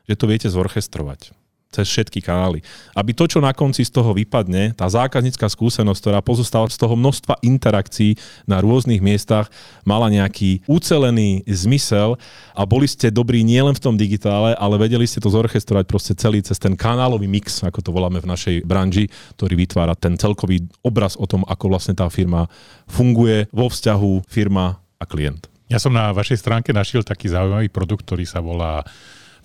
že 0.06 0.14
to 0.14 0.24
viete 0.30 0.48
zorchestrovať 0.48 1.34
cez 1.76 1.92
všetky 1.92 2.24
kanály. 2.24 2.64
Aby 2.96 3.12
to, 3.12 3.28
čo 3.28 3.44
na 3.44 3.52
konci 3.52 3.84
z 3.84 3.92
toho 3.92 4.16
vypadne, 4.16 4.72
tá 4.72 4.88
zákaznícka 4.88 5.44
skúsenosť, 5.44 6.00
ktorá 6.00 6.18
pozostáva 6.24 6.72
z 6.72 6.80
toho 6.80 6.96
množstva 6.96 7.42
interakcií 7.44 8.16
na 8.48 8.64
rôznych 8.64 9.04
miestach, 9.04 9.52
mala 9.84 10.08
nejaký 10.08 10.64
ucelený 10.64 11.44
zmysel 11.44 12.16
a 12.56 12.62
boli 12.64 12.88
ste 12.88 13.12
dobrí 13.12 13.44
nielen 13.44 13.76
v 13.76 13.82
tom 13.82 13.94
digitále, 14.00 14.56
ale 14.56 14.80
vedeli 14.80 15.04
ste 15.04 15.20
to 15.20 15.28
zorchestrovať 15.28 15.84
proste 15.84 16.12
celý 16.16 16.40
cez 16.40 16.56
ten 16.56 16.72
kanálový 16.72 17.28
mix, 17.28 17.60
ako 17.60 17.84
to 17.84 17.90
voláme 17.92 18.24
v 18.24 18.30
našej 18.30 18.56
branži, 18.64 19.12
ktorý 19.36 19.54
vytvára 19.60 19.92
ten 19.92 20.16
celkový 20.16 20.64
obraz 20.80 21.18
o 21.20 21.28
tom, 21.28 21.44
ako 21.44 21.76
vlastne 21.76 21.92
tá 21.92 22.08
firma 22.08 22.48
funguje 22.88 23.52
vo 23.52 23.68
vzťahu 23.68 24.24
firma 24.30 24.80
a 24.96 25.04
klient. 25.04 25.55
Ja 25.66 25.82
som 25.82 25.90
na 25.90 26.14
vašej 26.14 26.38
stránke 26.38 26.70
našiel 26.70 27.02
taký 27.02 27.26
zaujímavý 27.26 27.66
produkt, 27.74 28.06
ktorý 28.06 28.22
sa 28.22 28.38
volá 28.38 28.86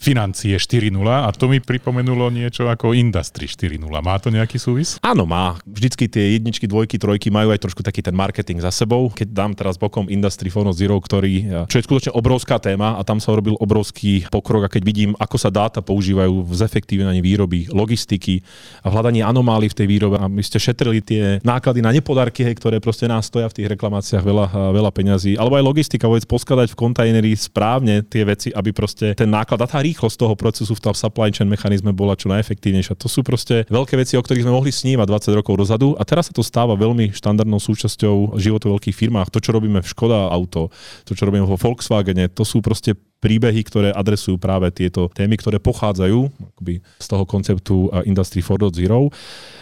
financie 0.01 0.57
4.0 0.57 0.97
a 1.05 1.29
to 1.29 1.45
mi 1.45 1.61
pripomenulo 1.61 2.33
niečo 2.33 2.65
ako 2.65 2.97
Industry 2.97 3.45
4.0. 3.45 3.85
Má 3.85 4.17
to 4.17 4.33
nejaký 4.33 4.57
súvis? 4.57 4.97
Áno, 5.05 5.29
má. 5.29 5.61
Vždycky 5.69 6.09
tie 6.09 6.41
jedničky, 6.41 6.65
dvojky, 6.65 6.97
trojky 6.97 7.29
majú 7.29 7.53
aj 7.53 7.61
trošku 7.61 7.85
taký 7.85 8.01
ten 8.01 8.17
marketing 8.17 8.65
za 8.65 8.73
sebou. 8.73 9.13
Keď 9.13 9.29
dám 9.29 9.53
teraz 9.53 9.77
bokom 9.77 10.09
Industry 10.09 10.49
4.0, 10.49 10.73
ktorý, 11.05 11.33
čo 11.69 11.77
je 11.77 11.85
skutočne 11.85 12.11
obrovská 12.17 12.57
téma 12.57 12.97
a 12.97 13.05
tam 13.05 13.21
sa 13.21 13.29
robil 13.37 13.53
obrovský 13.61 14.25
pokrok 14.33 14.65
a 14.65 14.73
keď 14.73 14.81
vidím, 14.81 15.11
ako 15.21 15.37
sa 15.37 15.53
dáta 15.53 15.85
používajú 15.85 16.49
v 16.49 16.53
zefektívnaní 16.57 17.21
výroby, 17.21 17.69
logistiky 17.69 18.41
a 18.81 18.89
v 18.89 18.97
hľadaní 18.97 19.21
anomálií 19.21 19.69
v 19.69 19.77
tej 19.77 19.87
výrobe 19.87 20.17
a 20.17 20.25
my 20.25 20.41
ste 20.41 20.57
šetrili 20.57 21.05
tie 21.05 21.37
náklady 21.45 21.85
na 21.85 21.93
nepodarky, 21.93 22.41
ktoré 22.57 22.81
proste 22.81 23.05
nás 23.05 23.29
stoja 23.29 23.45
v 23.53 23.61
tých 23.61 23.69
reklamáciách 23.77 24.25
veľa, 24.25 24.73
veľa 24.73 24.89
peňazí, 24.89 25.37
alebo 25.37 25.61
aj 25.61 25.63
logistika, 25.69 26.09
vôbec 26.09 26.25
poskladať 26.25 26.73
v 26.73 26.79
kontajneri 26.89 27.31
správne 27.37 28.01
tie 28.01 28.25
veci, 28.25 28.49
aby 28.49 28.73
proste 28.73 29.13
ten 29.13 29.29
náklad 29.29 29.61
a 29.61 29.69
tá 29.69 29.77
rýchlosť 29.91 30.15
toho 30.15 30.33
procesu 30.39 30.71
v 30.71 30.79
tom 30.79 30.95
supply 30.95 31.35
chain 31.35 31.51
mechanizme 31.51 31.91
bola 31.91 32.15
čo 32.15 32.31
najefektívnejšia. 32.31 32.95
To 32.95 33.11
sú 33.11 33.21
proste 33.27 33.67
veľké 33.67 33.99
veci, 33.99 34.15
o 34.15 34.23
ktorých 34.23 34.47
sme 34.47 34.55
mohli 34.55 34.71
snívať 34.71 35.03
20 35.03 35.39
rokov 35.43 35.59
dozadu 35.59 35.99
a 35.99 36.07
teraz 36.07 36.31
sa 36.31 36.33
to 36.33 36.39
stáva 36.41 36.79
veľmi 36.79 37.11
štandardnou 37.11 37.59
súčasťou 37.59 38.39
života 38.39 38.71
v 38.71 38.79
veľkých 38.79 38.95
firmách. 38.95 39.27
To, 39.35 39.43
čo 39.43 39.51
robíme 39.51 39.83
v 39.83 39.91
Škoda 39.91 40.31
Auto, 40.31 40.71
to, 41.03 41.11
čo 41.11 41.27
robíme 41.27 41.43
vo 41.43 41.59
Volkswagene, 41.59 42.31
to 42.31 42.47
sú 42.47 42.63
proste 42.63 42.95
príbehy, 43.21 43.61
ktoré 43.61 43.89
adresujú 43.93 44.41
práve 44.41 44.73
tieto 44.73 45.05
témy, 45.13 45.37
ktoré 45.37 45.61
pochádzajú 45.61 46.19
akoby 46.57 46.81
z 46.81 47.05
toho 47.05 47.23
konceptu 47.29 47.93
Industry 48.09 48.41
4.0. 48.41 48.73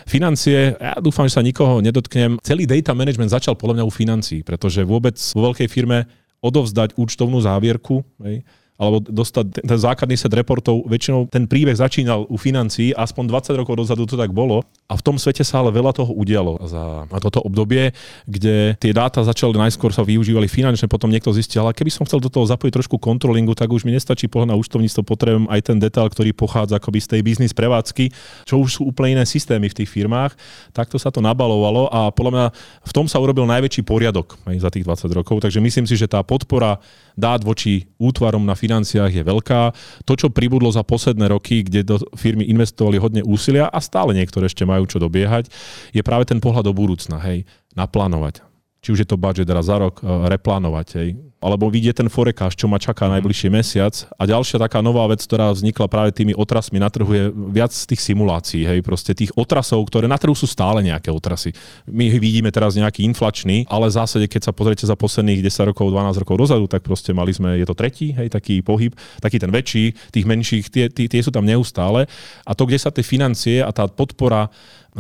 Financie, 0.07 0.79
ja 0.79 0.95
dúfam, 1.03 1.27
že 1.27 1.35
sa 1.35 1.43
nikoho 1.43 1.83
nedotknem. 1.83 2.39
Celý 2.39 2.63
data 2.63 2.95
management 2.95 3.35
začal 3.35 3.59
podľa 3.59 3.83
mňa 3.83 3.85
u 3.85 3.91
financií, 3.91 4.47
pretože 4.47 4.79
vôbec 4.87 5.19
vo 5.35 5.51
veľkej 5.51 5.67
firme 5.67 6.07
odovzdať 6.39 6.95
účtovnú 6.95 7.43
závierku, 7.43 7.99
hej, 8.23 8.47
alebo 8.79 9.03
dostať 9.03 9.59
ten 9.59 9.77
základný 9.77 10.15
set 10.15 10.31
reportov. 10.31 10.87
Väčšinou 10.87 11.27
ten 11.27 11.45
príbeh 11.45 11.75
začínal 11.75 12.23
u 12.31 12.39
financií, 12.39 12.95
aspoň 12.95 13.27
20 13.27 13.59
rokov 13.59 13.75
dozadu 13.75 14.07
to 14.07 14.15
tak 14.15 14.31
bolo. 14.31 14.63
A 14.89 14.97
v 14.97 15.05
tom 15.05 15.21
svete 15.21 15.45
sa 15.45 15.61
ale 15.61 15.69
veľa 15.69 15.93
toho 15.93 16.09
udialo 16.09 16.57
za 16.65 17.05
toto 17.21 17.45
obdobie, 17.45 17.93
kde 18.25 18.73
tie 18.81 18.89
dáta 18.89 19.21
začali 19.21 19.53
najskôr 19.53 19.93
sa 19.93 20.01
využívali 20.01 20.49
finančne, 20.49 20.89
potom 20.89 21.13
niekto 21.13 21.29
zistil, 21.29 21.61
ale 21.61 21.77
keby 21.77 21.93
som 21.93 22.09
chcel 22.09 22.17
do 22.17 22.33
toho 22.33 22.49
zapojiť 22.49 22.73
trošku 22.73 22.97
kontrolingu, 22.97 23.53
tak 23.53 23.69
už 23.69 23.85
mi 23.85 23.93
nestačí 23.93 24.25
pohľad 24.25 24.49
na 24.49 24.57
účtovníctvo, 24.57 25.05
potrebujem 25.05 25.45
aj 25.45 25.61
ten 25.61 25.77
detail, 25.77 26.09
ktorý 26.09 26.33
pochádza 26.33 26.81
akoby 26.81 27.05
z 27.05 27.07
tej 27.13 27.21
biznis 27.21 27.53
prevádzky, 27.53 28.09
čo 28.49 28.57
už 28.57 28.81
sú 28.81 28.81
úplne 28.89 29.21
iné 29.21 29.25
systémy 29.29 29.69
v 29.69 29.77
tých 29.83 29.93
firmách. 29.93 30.33
Takto 30.73 30.97
sa 30.97 31.13
to 31.13 31.21
nabalovalo 31.21 31.85
a 31.93 32.09
podľa 32.09 32.31
mňa 32.33 32.45
v 32.89 32.91
tom 32.91 33.05
sa 33.05 33.21
urobil 33.21 33.45
najväčší 33.45 33.85
poriadok 33.85 34.41
aj 34.49 34.57
za 34.57 34.69
tých 34.73 34.89
20 34.89 35.05
rokov. 35.13 35.45
Takže 35.45 35.61
myslím 35.61 35.85
si, 35.85 35.93
že 35.93 36.09
tá 36.09 36.25
podpora 36.25 36.81
dát 37.19 37.43
voči 37.43 37.91
útvarom 37.99 38.47
na 38.47 38.55
financiách 38.55 39.11
je 39.11 39.23
veľká. 39.27 39.61
To, 40.07 40.13
čo 40.15 40.31
pribudlo 40.31 40.71
za 40.71 40.87
posledné 40.87 41.27
roky, 41.27 41.67
kde 41.67 41.83
do 41.83 41.95
firmy 42.15 42.47
investovali 42.47 42.95
hodne 42.95 43.21
úsilia 43.27 43.67
a 43.67 43.83
stále 43.83 44.15
niektoré 44.15 44.47
ešte 44.47 44.63
majú 44.63 44.78
čo 44.85 45.01
dobiehať, 45.01 45.49
je 45.91 46.01
práve 46.05 46.29
ten 46.29 46.39
pohľad 46.39 46.67
do 46.67 46.73
budúcna, 46.75 47.19
hej, 47.23 47.47
naplánovať. 47.75 48.48
Či 48.79 48.95
už 48.95 48.99
je 49.03 49.07
to 49.11 49.19
budget 49.19 49.51
raz 49.51 49.67
za 49.67 49.75
rok, 49.75 49.99
eh, 49.99 50.07
replánovať, 50.07 50.87
hej, 50.95 51.09
alebo 51.39 51.71
vidieť 51.71 52.03
ten 52.03 52.09
forecast, 52.11 52.59
čo 52.59 52.67
ma 52.67 52.79
čaká 52.79 53.07
mm. 53.07 53.11
najbližší 53.19 53.47
mesiac. 53.51 53.95
A 54.19 54.27
ďalšia 54.27 54.59
taká 54.59 54.83
nová 54.83 55.07
vec, 55.07 55.23
ktorá 55.23 55.51
vznikla 55.55 55.87
práve 55.87 56.11
tými 56.11 56.35
otrasmi 56.35 56.79
na 56.79 56.91
trhu, 56.91 57.11
je 57.11 57.31
viac 57.31 57.71
tých 57.71 57.99
simulácií, 57.99 58.67
hej, 58.67 58.79
proste 58.83 59.15
tých 59.15 59.31
otrasov, 59.35 59.83
ktoré 59.87 60.07
na 60.07 60.19
trhu 60.19 60.35
sú 60.35 60.47
stále 60.47 60.83
nejaké 60.83 61.11
otrasy. 61.11 61.55
My 61.87 62.11
vidíme 62.11 62.51
teraz 62.51 62.75
nejaký 62.75 63.07
inflačný, 63.07 63.63
ale 63.71 63.87
v 63.87 63.97
zásade, 63.99 64.25
keď 64.27 64.51
sa 64.51 64.55
pozriete 64.55 64.83
za 64.83 64.99
posledných 64.99 65.43
10 65.43 65.71
rokov, 65.71 65.91
12 65.91 66.21
rokov 66.23 66.35
dozadu, 66.39 66.67
tak 66.67 66.83
proste 66.83 67.15
mali 67.15 67.31
sme, 67.31 67.55
je 67.59 67.67
to 67.67 67.75
tretí, 67.75 68.11
hej, 68.15 68.27
taký 68.27 68.59
pohyb, 68.59 68.91
taký 69.23 69.39
ten 69.39 69.51
väčší, 69.51 69.95
tých 70.11 70.27
menších, 70.27 70.67
tie, 70.71 70.91
tie, 70.91 71.07
tie 71.07 71.21
sú 71.23 71.31
tam 71.31 71.47
neustále. 71.47 72.07
A 72.43 72.51
to, 72.51 72.67
kde 72.67 72.79
sa 72.79 72.91
tie 72.91 73.03
financie 73.03 73.63
a 73.63 73.71
tá 73.71 73.87
podpora 73.87 74.51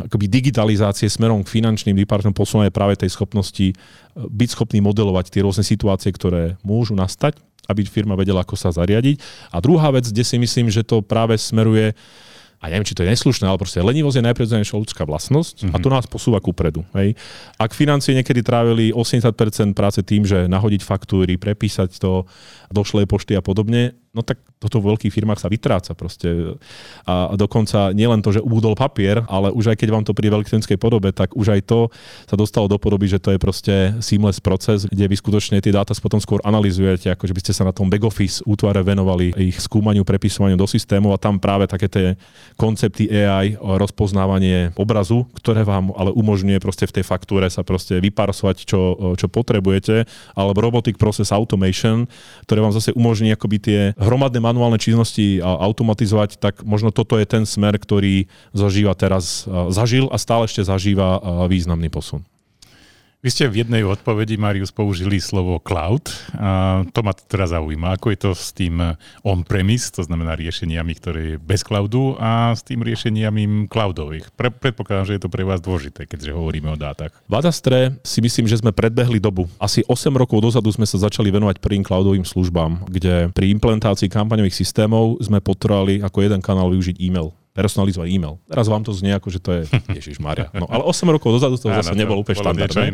akoby 0.05 0.29
digitalizácie 0.29 1.09
smerom 1.09 1.43
k 1.43 1.59
finančným 1.59 1.97
departmentom 1.97 2.37
posúvanie 2.37 2.71
práve 2.71 2.95
tej 2.95 3.11
schopnosti 3.11 3.67
e, 3.71 3.75
byť 4.15 4.49
schopný 4.53 4.79
modelovať 4.79 5.33
tie 5.33 5.43
rôzne 5.43 5.65
situácie, 5.65 6.13
ktoré 6.13 6.55
môžu 6.63 6.95
nastať, 6.95 7.41
aby 7.67 7.85
firma 7.85 8.15
vedela, 8.15 8.41
ako 8.41 8.55
sa 8.55 8.73
zariadiť. 8.73 9.21
A 9.53 9.61
druhá 9.61 9.93
vec, 9.93 10.09
kde 10.09 10.25
si 10.25 10.37
myslím, 10.41 10.71
že 10.73 10.81
to 10.81 11.05
práve 11.05 11.37
smeruje 11.37 11.93
a 12.59 12.67
neviem, 12.67 12.83
či 12.83 12.91
to 12.91 13.07
je 13.07 13.11
neslušné, 13.15 13.47
ale 13.47 13.55
proste 13.55 13.79
lenivosť 13.79 14.19
je 14.19 14.27
najprirodzenejšia 14.27 14.75
ľudská 14.75 15.07
vlastnosť 15.07 15.55
mm-hmm. 15.63 15.73
a 15.73 15.77
mhm. 15.79 15.83
to 15.83 15.89
nás 15.89 16.05
posúva 16.11 16.43
ku 16.43 16.51
predu. 16.51 16.83
Hej. 16.91 17.15
Ak 17.55 17.71
financie 17.71 18.11
niekedy 18.11 18.43
trávili 18.43 18.91
80% 18.91 19.31
práce 19.71 20.03
tým, 20.03 20.27
že 20.27 20.51
nahodiť 20.51 20.83
faktúry, 20.83 21.39
prepísať 21.39 21.95
to, 21.95 22.27
došlej 22.67 23.07
pošty 23.07 23.39
a 23.39 23.41
podobne, 23.41 23.95
no 24.09 24.25
tak 24.25 24.41
toto 24.59 24.81
v 24.81 24.91
veľkých 24.91 25.13
firmách 25.13 25.39
sa 25.39 25.47
vytráca 25.47 25.95
proste. 25.95 26.57
A 27.07 27.37
dokonca 27.39 27.95
nielen 27.95 28.19
to, 28.19 28.35
že 28.35 28.43
ubudol 28.43 28.75
papier, 28.75 29.23
ale 29.31 29.53
už 29.53 29.71
aj 29.71 29.77
keď 29.79 29.89
vám 29.93 30.03
to 30.03 30.17
pri 30.17 30.33
elektronickej 30.33 30.75
podobe, 30.75 31.15
tak 31.15 31.31
už 31.37 31.55
aj 31.55 31.61
to 31.63 31.79
sa 32.27 32.35
dostalo 32.35 32.67
do 32.67 32.75
podoby, 32.75 33.07
že 33.07 33.21
to 33.21 33.31
je 33.31 33.39
proste 33.39 33.75
seamless 34.03 34.41
proces, 34.43 34.89
kde 34.89 35.07
vy 35.07 35.15
skutočne 35.15 35.61
tie 35.63 35.71
dáta 35.71 35.95
potom 35.99 36.19
skôr 36.19 36.41
analizujete, 36.41 37.11
ako 37.13 37.29
že 37.29 37.35
by 37.35 37.41
ste 37.43 37.53
sa 37.53 37.63
na 37.67 37.73
tom 37.75 37.87
back 37.87 38.03
office 38.03 38.41
útvare 38.43 38.81
venovali 38.81 39.31
ich 39.37 39.61
skúmaniu, 39.61 40.01
prepisovaniu 40.03 40.57
do 40.57 40.65
systému 40.65 41.13
a 41.13 41.21
tam 41.21 41.37
práve 41.37 41.69
také 41.69 41.87
tie 41.87 42.07
koncepty 42.57 43.07
AI, 43.11 43.55
rozpoznávanie 43.61 44.73
obrazu, 44.75 45.29
ktoré 45.37 45.61
vám 45.63 45.93
ale 45.93 46.09
umožňuje 46.15 46.57
proste 46.59 46.89
v 46.89 46.99
tej 46.99 47.05
faktúre 47.05 47.45
sa 47.47 47.61
proste 47.61 48.01
vyparsovať, 48.01 48.65
čo, 48.65 49.15
čo 49.15 49.27
potrebujete, 49.27 50.07
alebo 50.33 50.59
robotic 50.63 50.97
process 50.97 51.29
automation, 51.29 52.09
ktoré 52.47 52.59
vám 52.63 52.73
zase 52.73 52.95
umožní 52.95 53.31
akoby 53.35 53.57
tie 53.59 53.79
hromadné 54.09 54.41
manuálne 54.41 54.81
činnosti 54.81 55.37
automatizovať, 55.37 56.41
tak 56.41 56.65
možno 56.65 56.89
toto 56.89 57.21
je 57.21 57.29
ten 57.29 57.45
smer, 57.45 57.77
ktorý 57.77 58.25
zažíva 58.57 58.97
teraz, 58.97 59.45
zažil 59.69 60.09
a 60.09 60.17
stále 60.17 60.49
ešte 60.49 60.65
zažíva 60.65 61.21
významný 61.45 61.93
posun. 61.93 62.25
Vy 63.19 63.35
ste 63.35 63.51
v 63.51 63.67
jednej 63.67 63.83
odpovedi, 63.83 64.39
Marius, 64.39 64.71
použili 64.71 65.19
slovo 65.19 65.59
cloud. 65.59 66.07
A 66.39 66.87
to 66.95 67.03
ma 67.03 67.11
teraz 67.11 67.51
zaujíma. 67.51 67.99
Ako 67.99 68.15
je 68.15 68.19
to 68.23 68.31
s 68.31 68.55
tým 68.55 68.79
on-premise, 69.27 69.91
to 69.91 70.07
znamená 70.07 70.39
riešeniami, 70.39 70.93
ktoré 70.95 71.19
je 71.35 71.35
bez 71.35 71.67
cloudu 71.67 72.15
a 72.15 72.55
s 72.55 72.63
tým 72.63 72.79
riešeniami 72.79 73.67
cloudových. 73.67 74.31
Pre, 74.39 74.55
predpokladám, 74.55 75.03
že 75.03 75.19
je 75.19 75.23
to 75.27 75.33
pre 75.35 75.43
vás 75.43 75.59
dôležité, 75.59 76.07
keďže 76.07 76.31
hovoríme 76.31 76.71
o 76.71 76.79
dátach. 76.79 77.11
V 77.27 77.33
Adastre 77.35 77.99
si 78.07 78.23
myslím, 78.23 78.47
že 78.47 78.63
sme 78.63 78.71
predbehli 78.71 79.19
dobu. 79.19 79.51
Asi 79.59 79.83
8 79.83 80.15
rokov 80.15 80.39
dozadu 80.39 80.71
sme 80.71 80.87
sa 80.87 80.95
začali 80.95 81.27
venovať 81.27 81.59
prvým 81.59 81.83
cloudovým 81.83 82.23
službám, 82.23 82.87
kde 82.87 83.35
pri 83.35 83.51
implementácii 83.51 84.07
kampaňových 84.07 84.55
systémov 84.55 85.19
sme 85.19 85.43
potrebovali 85.43 85.99
ako 86.07 86.23
jeden 86.23 86.39
kanál 86.39 86.71
využiť 86.71 86.95
e-mail 87.03 87.35
personalizovaný 87.53 88.09
e-mail. 88.15 88.35
Teraz 88.45 88.69
vám 88.69 88.85
to 88.85 88.93
znie 88.93 89.11
ako, 89.11 89.27
že 89.33 89.39
to 89.41 89.49
je 89.51 89.61
Ježiš 89.99 90.21
Maria. 90.21 90.47
No 90.55 90.69
ale 90.69 90.85
8 90.85 91.03
rokov 91.09 91.35
dozadu 91.35 91.57
to 91.57 91.67
zase 91.67 91.97
nebol 91.97 92.21
úplne 92.21 92.37
štandardné. 92.39 92.85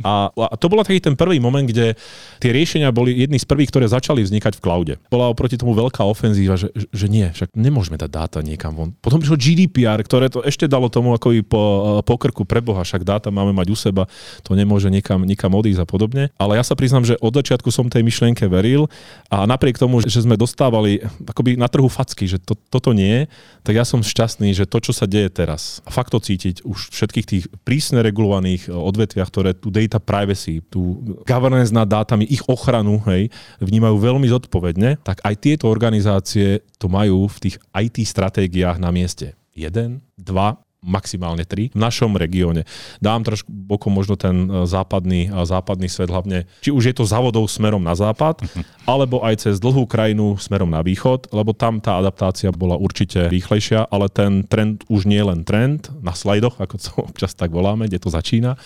A, 0.00 0.30
a 0.30 0.54
to 0.56 0.70
bol 0.70 0.80
taký 0.80 1.02
ten 1.02 1.18
prvý 1.18 1.42
moment, 1.42 1.66
kde 1.66 1.98
tie 2.38 2.50
riešenia 2.50 2.94
boli 2.94 3.12
jedny 3.18 3.36
z 3.36 3.46
prvých, 3.46 3.68
ktoré 3.74 3.86
začali 3.90 4.22
vznikať 4.24 4.56
v 4.56 4.60
cloude. 4.62 4.94
Bola 5.10 5.28
oproti 5.28 5.58
tomu 5.58 5.76
veľká 5.76 6.06
ofenzíva, 6.06 6.56
že, 6.56 6.72
že 6.72 7.06
nie, 7.10 7.28
však 7.28 7.52
nemôžeme 7.52 7.98
dať 8.00 8.10
dáta 8.10 8.38
niekam 8.40 8.72
von. 8.72 8.90
Potom 9.02 9.20
prišlo 9.20 9.36
GDPR, 9.36 10.00
ktoré 10.06 10.32
to 10.32 10.40
ešte 10.46 10.70
dalo 10.70 10.88
tomu 10.88 11.12
ako 11.12 11.36
i 11.36 11.42
po, 11.44 11.62
po 12.06 12.14
krku 12.16 12.46
pre 12.46 12.64
Boha, 12.64 12.86
však 12.86 13.04
dáta 13.04 13.28
máme 13.28 13.52
mať 13.52 13.68
u 13.68 13.76
seba, 13.76 14.02
to 14.46 14.56
nemôže 14.56 14.88
niekam, 14.88 15.22
niekam 15.26 15.52
odísť 15.52 15.82
a 15.82 15.86
podobne. 15.86 16.32
Ale 16.38 16.56
ja 16.56 16.64
sa 16.64 16.78
priznám, 16.78 17.04
že 17.04 17.18
od 17.18 17.34
začiatku 17.34 17.68
som 17.68 17.90
tej 17.90 18.06
myšlienke 18.06 18.46
veril 18.46 18.86
a 19.28 19.44
napriek 19.44 19.76
tomu, 19.76 20.00
že 20.00 20.22
sme 20.22 20.38
dostávali 20.38 21.02
akoby 21.26 21.58
na 21.58 21.66
trhu 21.66 21.90
facky, 21.90 22.30
že 22.30 22.38
to, 22.40 22.56
toto 22.56 22.94
nie, 22.94 23.26
tak 23.66 23.76
ja 23.76 23.79
som 23.84 24.04
šťastný, 24.04 24.54
že 24.54 24.68
to, 24.68 24.78
čo 24.80 24.92
sa 24.94 25.04
deje 25.04 25.28
teraz, 25.32 25.84
a 25.84 25.90
fakt 25.90 26.14
to 26.14 26.20
cítiť 26.22 26.62
už 26.62 26.78
v 26.88 26.92
všetkých 26.92 27.26
tých 27.26 27.44
prísne 27.66 28.00
regulovaných 28.00 28.68
e, 28.68 28.76
odvetviach, 28.76 29.28
ktoré 29.28 29.50
tu 29.56 29.68
data 29.72 29.98
privacy, 29.98 30.62
tu 30.68 31.02
governance 31.24 31.74
nad 31.74 31.88
dátami, 31.88 32.28
ich 32.28 32.44
ochranu, 32.46 33.00
hej, 33.10 33.32
vnímajú 33.58 33.96
veľmi 33.98 34.26
zodpovedne, 34.30 35.00
tak 35.02 35.24
aj 35.24 35.34
tieto 35.40 35.66
organizácie 35.66 36.62
to 36.76 36.86
majú 36.86 37.26
v 37.26 37.50
tých 37.50 37.56
IT 37.72 38.04
stratégiách 38.06 38.78
na 38.78 38.92
mieste. 38.94 39.34
Jeden, 39.56 40.04
dva, 40.14 40.60
maximálne 40.80 41.44
tri 41.44 41.68
v 41.70 41.78
našom 41.78 42.16
regióne. 42.16 42.64
Dám 43.04 43.20
trošku 43.24 43.52
bokom 43.52 43.92
možno 43.92 44.16
ten 44.16 44.48
e, 44.48 44.64
západný, 44.64 45.28
e, 45.28 45.44
západný 45.44 45.92
svet, 45.92 46.08
hlavne 46.08 46.48
či 46.64 46.72
už 46.72 46.90
je 46.90 46.94
to 46.96 47.04
závodou 47.04 47.44
smerom 47.44 47.84
na 47.84 47.92
západ, 47.92 48.40
alebo 48.88 49.20
aj 49.20 49.44
cez 49.44 49.60
dlhú 49.60 49.84
krajinu 49.84 50.40
smerom 50.40 50.72
na 50.72 50.80
východ, 50.80 51.28
lebo 51.36 51.52
tam 51.52 51.78
tá 51.78 52.00
adaptácia 52.00 52.48
bola 52.50 52.80
určite 52.80 53.28
rýchlejšia, 53.28 53.92
ale 53.92 54.08
ten 54.08 54.42
trend 54.48 54.82
už 54.88 55.04
nie 55.04 55.20
je 55.20 55.28
len 55.28 55.40
trend 55.44 55.92
na 56.00 56.16
slajdoch, 56.16 56.56
ako 56.58 56.74
to 56.80 56.90
občas 57.12 57.36
tak 57.36 57.52
voláme, 57.52 57.84
kde 57.84 58.00
to 58.00 58.08
začína, 58.08 58.56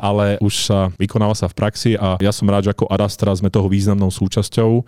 ale 0.00 0.40
už 0.40 0.54
sa 0.72 0.88
vykonáva 0.96 1.36
sa 1.36 1.52
v 1.52 1.54
praxi 1.54 1.90
a 2.00 2.16
ja 2.18 2.32
som 2.32 2.48
rád, 2.48 2.72
že 2.72 2.72
ako 2.72 2.88
Adastra 2.88 3.30
sme 3.36 3.52
toho 3.52 3.68
významnou 3.68 4.08
súčasťou 4.08 4.82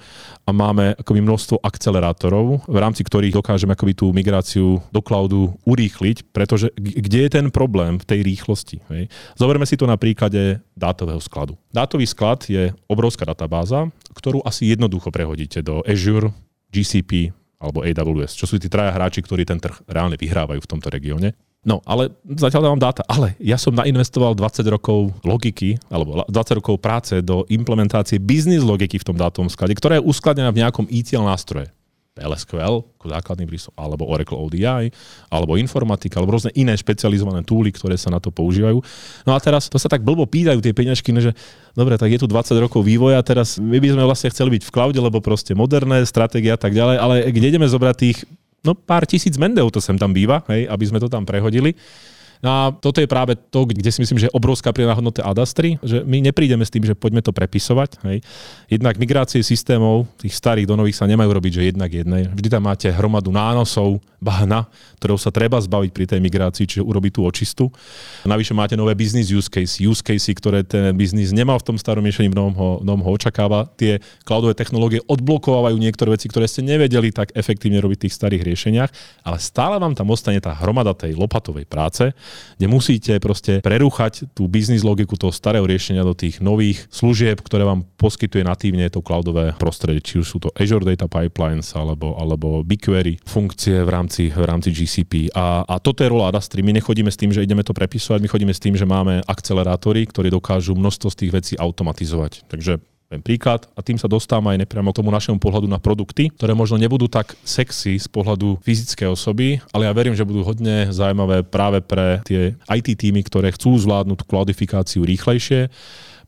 a 0.48 0.50
máme 0.50 0.96
akoby 0.96 1.20
množstvo 1.20 1.60
akcelerátorov, 1.60 2.64
v 2.64 2.78
rámci 2.80 3.04
ktorých 3.04 3.36
dokážeme 3.36 3.76
akoby 3.76 3.92
tú 3.92 4.10
migráciu 4.10 4.80
do 4.88 5.00
cloudu 5.04 5.52
urýchliť, 5.68 6.32
pretože 6.32 6.69
kde 6.76 7.18
je 7.26 7.30
ten 7.30 7.46
problém 7.50 7.98
v 7.98 8.04
tej 8.04 8.20
rýchlosti. 8.22 8.82
Hej? 8.90 9.10
Zoberme 9.34 9.66
si 9.66 9.74
to 9.74 9.88
na 9.88 9.98
príklade 9.98 10.62
dátového 10.74 11.20
skladu. 11.20 11.58
Dátový 11.70 12.06
sklad 12.06 12.46
je 12.46 12.72
obrovská 12.90 13.26
databáza, 13.26 13.90
ktorú 14.14 14.42
asi 14.42 14.70
jednoducho 14.70 15.10
prehodíte 15.10 15.60
do 15.60 15.82
Azure, 15.86 16.34
GCP 16.70 17.34
alebo 17.60 17.84
AWS, 17.84 18.40
čo 18.40 18.48
sú 18.48 18.56
tí 18.56 18.72
traja 18.72 18.94
hráči, 18.96 19.20
ktorí 19.20 19.44
ten 19.44 19.60
trh 19.60 19.84
reálne 19.84 20.16
vyhrávajú 20.16 20.64
v 20.64 20.70
tomto 20.70 20.88
regióne. 20.88 21.36
No, 21.60 21.84
ale 21.84 22.08
zatiaľ 22.24 22.72
dávam 22.72 22.80
dáta. 22.80 23.04
Ale 23.04 23.36
ja 23.36 23.60
som 23.60 23.76
nainvestoval 23.76 24.32
20 24.32 24.64
rokov 24.72 25.12
logiky, 25.20 25.76
alebo 25.92 26.24
20 26.24 26.56
rokov 26.56 26.80
práce 26.80 27.20
do 27.20 27.44
implementácie 27.52 28.16
business 28.16 28.64
logiky 28.64 28.96
v 28.96 29.12
tom 29.12 29.16
dátovom 29.20 29.52
sklade, 29.52 29.76
ktorá 29.76 30.00
je 30.00 30.06
uskladená 30.08 30.48
v 30.56 30.64
nejakom 30.64 30.88
ETL 30.88 31.20
nástroje. 31.20 31.68
LSQL 32.18 32.82
ako 32.98 33.06
základný 33.06 33.46
prístup, 33.46 33.70
alebo 33.78 34.02
Oracle 34.10 34.34
ODI, 34.34 34.90
alebo 35.30 35.54
informatika, 35.54 36.18
alebo 36.18 36.34
rôzne 36.34 36.50
iné 36.58 36.74
špecializované 36.74 37.46
túly, 37.46 37.70
ktoré 37.70 37.94
sa 37.94 38.10
na 38.10 38.18
to 38.18 38.34
používajú. 38.34 38.82
No 39.24 39.32
a 39.32 39.38
teraz 39.38 39.70
to 39.70 39.78
sa 39.78 39.86
tak 39.86 40.02
blbo 40.02 40.26
pýtajú 40.26 40.58
tie 40.58 40.74
peňažky, 40.74 41.14
no 41.14 41.22
že 41.22 41.32
dobre, 41.78 41.94
tak 41.94 42.10
je 42.10 42.18
tu 42.18 42.26
20 42.26 42.58
rokov 42.58 42.82
vývoja, 42.82 43.22
teraz 43.22 43.62
my 43.62 43.78
by 43.78 43.88
sme 43.94 44.02
vlastne 44.02 44.28
chceli 44.34 44.58
byť 44.58 44.62
v 44.66 44.72
cloude, 44.74 44.98
lebo 44.98 45.22
proste 45.22 45.54
moderné 45.54 46.02
stratégie 46.02 46.50
a 46.50 46.58
tak 46.58 46.74
ďalej, 46.74 46.96
ale 46.98 47.14
kde 47.30 47.46
ideme 47.46 47.70
zobrať 47.70 47.96
tých 47.96 48.18
no 48.66 48.76
pár 48.76 49.08
tisíc 49.08 49.40
mendov 49.40 49.72
to 49.72 49.80
sem 49.80 49.96
tam 49.96 50.12
býva, 50.12 50.44
hej, 50.52 50.68
aby 50.68 50.84
sme 50.84 50.98
to 51.00 51.08
tam 51.08 51.24
prehodili. 51.24 51.72
No 52.40 52.48
a 52.48 52.60
toto 52.72 53.04
je 53.04 53.08
práve 53.08 53.36
to, 53.36 53.68
kde 53.68 53.92
si 53.92 54.00
myslím, 54.00 54.16
že 54.16 54.26
je 54.28 54.36
obrovská 54.36 54.72
pridaná 54.72 54.96
hodnota 54.96 55.20
Adastry, 55.28 55.76
že 55.84 56.00
my 56.08 56.24
neprídeme 56.24 56.64
s 56.64 56.72
tým, 56.72 56.88
že 56.88 56.96
poďme 56.96 57.20
to 57.20 57.36
prepisovať. 57.36 58.00
Hej. 58.08 58.24
Jednak 58.72 58.96
migrácie 58.96 59.44
systémov, 59.44 60.08
tých 60.16 60.32
starých 60.32 60.64
do 60.64 60.74
nových 60.80 60.96
sa 60.96 61.04
nemajú 61.04 61.28
robiť, 61.36 61.52
že 61.60 61.68
jednak 61.68 61.92
jednej. 61.92 62.32
Vždy 62.32 62.48
tam 62.48 62.64
máte 62.64 62.88
hromadu 62.88 63.28
nánosov, 63.28 64.00
bahna, 64.20 64.68
ktorou 65.00 65.16
sa 65.16 65.32
treba 65.32 65.56
zbaviť 65.56 65.90
pri 65.96 66.04
tej 66.04 66.20
migrácii, 66.20 66.64
čiže 66.68 66.84
urobiť 66.84 67.12
tú 67.16 67.20
očistu. 67.24 67.64
Navyše 68.28 68.52
máte 68.52 68.76
nové 68.76 68.92
business 68.92 69.32
use 69.32 69.48
case, 69.48 69.80
use 69.80 70.04
case, 70.04 70.32
ktoré 70.36 70.60
ten 70.60 70.92
biznis 70.92 71.32
nemal 71.32 71.56
v 71.56 71.72
tom 71.72 71.76
starom 71.80 72.04
miešení, 72.04 72.28
v 72.28 72.36
novom 72.36 72.54
ho, 72.56 72.70
novom 72.84 73.04
ho 73.08 73.10
očakáva. 73.16 73.68
Tie 73.80 73.96
cloudové 74.28 74.52
technológie 74.52 75.00
odblokovávajú 75.08 75.76
niektoré 75.80 76.12
veci, 76.16 76.28
ktoré 76.28 76.44
ste 76.44 76.60
nevedeli 76.60 77.12
tak 77.16 77.32
efektívne 77.32 77.80
robiť 77.80 77.96
v 77.96 78.04
tých 78.08 78.16
starých 78.20 78.44
riešeniach, 78.44 78.90
ale 79.24 79.36
stále 79.40 79.80
vám 79.80 79.96
tam 79.96 80.12
ostane 80.12 80.40
tá 80.44 80.52
hromada 80.52 80.92
tej 80.92 81.16
lopatovej 81.16 81.64
práce, 81.64 82.12
kde 82.56 82.66
musíte 82.68 83.12
proste 83.20 83.64
prerúchať 83.64 84.30
tú 84.36 84.46
biznis 84.50 84.84
logiku 84.84 85.16
toho 85.16 85.32
starého 85.32 85.64
riešenia 85.64 86.04
do 86.04 86.12
tých 86.12 86.44
nových 86.44 86.86
služieb, 86.92 87.40
ktoré 87.40 87.64
vám 87.64 87.86
poskytuje 87.96 88.44
natívne 88.44 88.88
to 88.92 89.00
cloudové 89.00 89.56
prostredie, 89.56 90.04
či 90.04 90.20
už 90.20 90.26
sú 90.26 90.38
to 90.40 90.48
Azure 90.56 90.84
Data 90.84 91.08
Pipelines 91.08 91.72
alebo, 91.72 92.16
alebo 92.16 92.60
BigQuery 92.64 93.22
funkcie 93.24 93.80
v 93.84 93.90
rámci, 93.90 94.22
v 94.28 94.44
rámci 94.44 94.72
GCP. 94.72 95.32
A, 95.32 95.64
a 95.64 95.80
toto 95.80 96.04
je 96.04 96.12
rola 96.12 96.28
Adastry. 96.28 96.60
My 96.60 96.76
nechodíme 96.76 97.08
s 97.08 97.18
tým, 97.20 97.32
že 97.32 97.44
ideme 97.44 97.64
to 97.64 97.72
prepisovať, 97.72 98.20
my 98.20 98.28
chodíme 98.28 98.52
s 98.54 98.62
tým, 98.62 98.76
že 98.76 98.88
máme 98.88 99.24
akcelerátory, 99.24 100.04
ktorí 100.08 100.28
dokážu 100.28 100.76
množstvo 100.76 101.08
z 101.12 101.18
tých 101.18 101.32
vecí 101.32 101.54
automatizovať. 101.56 102.46
Takže 102.48 102.80
ten 103.10 103.18
príklad 103.18 103.66
a 103.74 103.82
tým 103.82 103.98
sa 103.98 104.06
dostávam 104.06 104.54
aj 104.54 104.62
nepriamo 104.62 104.94
k 104.94 105.02
tomu 105.02 105.10
našemu 105.10 105.42
pohľadu 105.42 105.66
na 105.66 105.82
produkty, 105.82 106.30
ktoré 106.30 106.54
možno 106.54 106.78
nebudú 106.78 107.10
tak 107.10 107.34
sexy 107.42 107.98
z 107.98 108.06
pohľadu 108.06 108.62
fyzickej 108.62 109.10
osoby, 109.10 109.58
ale 109.74 109.90
ja 109.90 109.92
verím, 109.92 110.14
že 110.14 110.22
budú 110.22 110.46
hodne 110.46 110.94
zaujímavé 110.94 111.42
práve 111.42 111.82
pre 111.82 112.22
tie 112.22 112.54
IT 112.70 112.94
týmy, 112.94 113.26
ktoré 113.26 113.50
chcú 113.50 113.74
zvládnuť 113.74 114.22
cloudifikáciu 114.30 115.02
rýchlejšie 115.02 115.66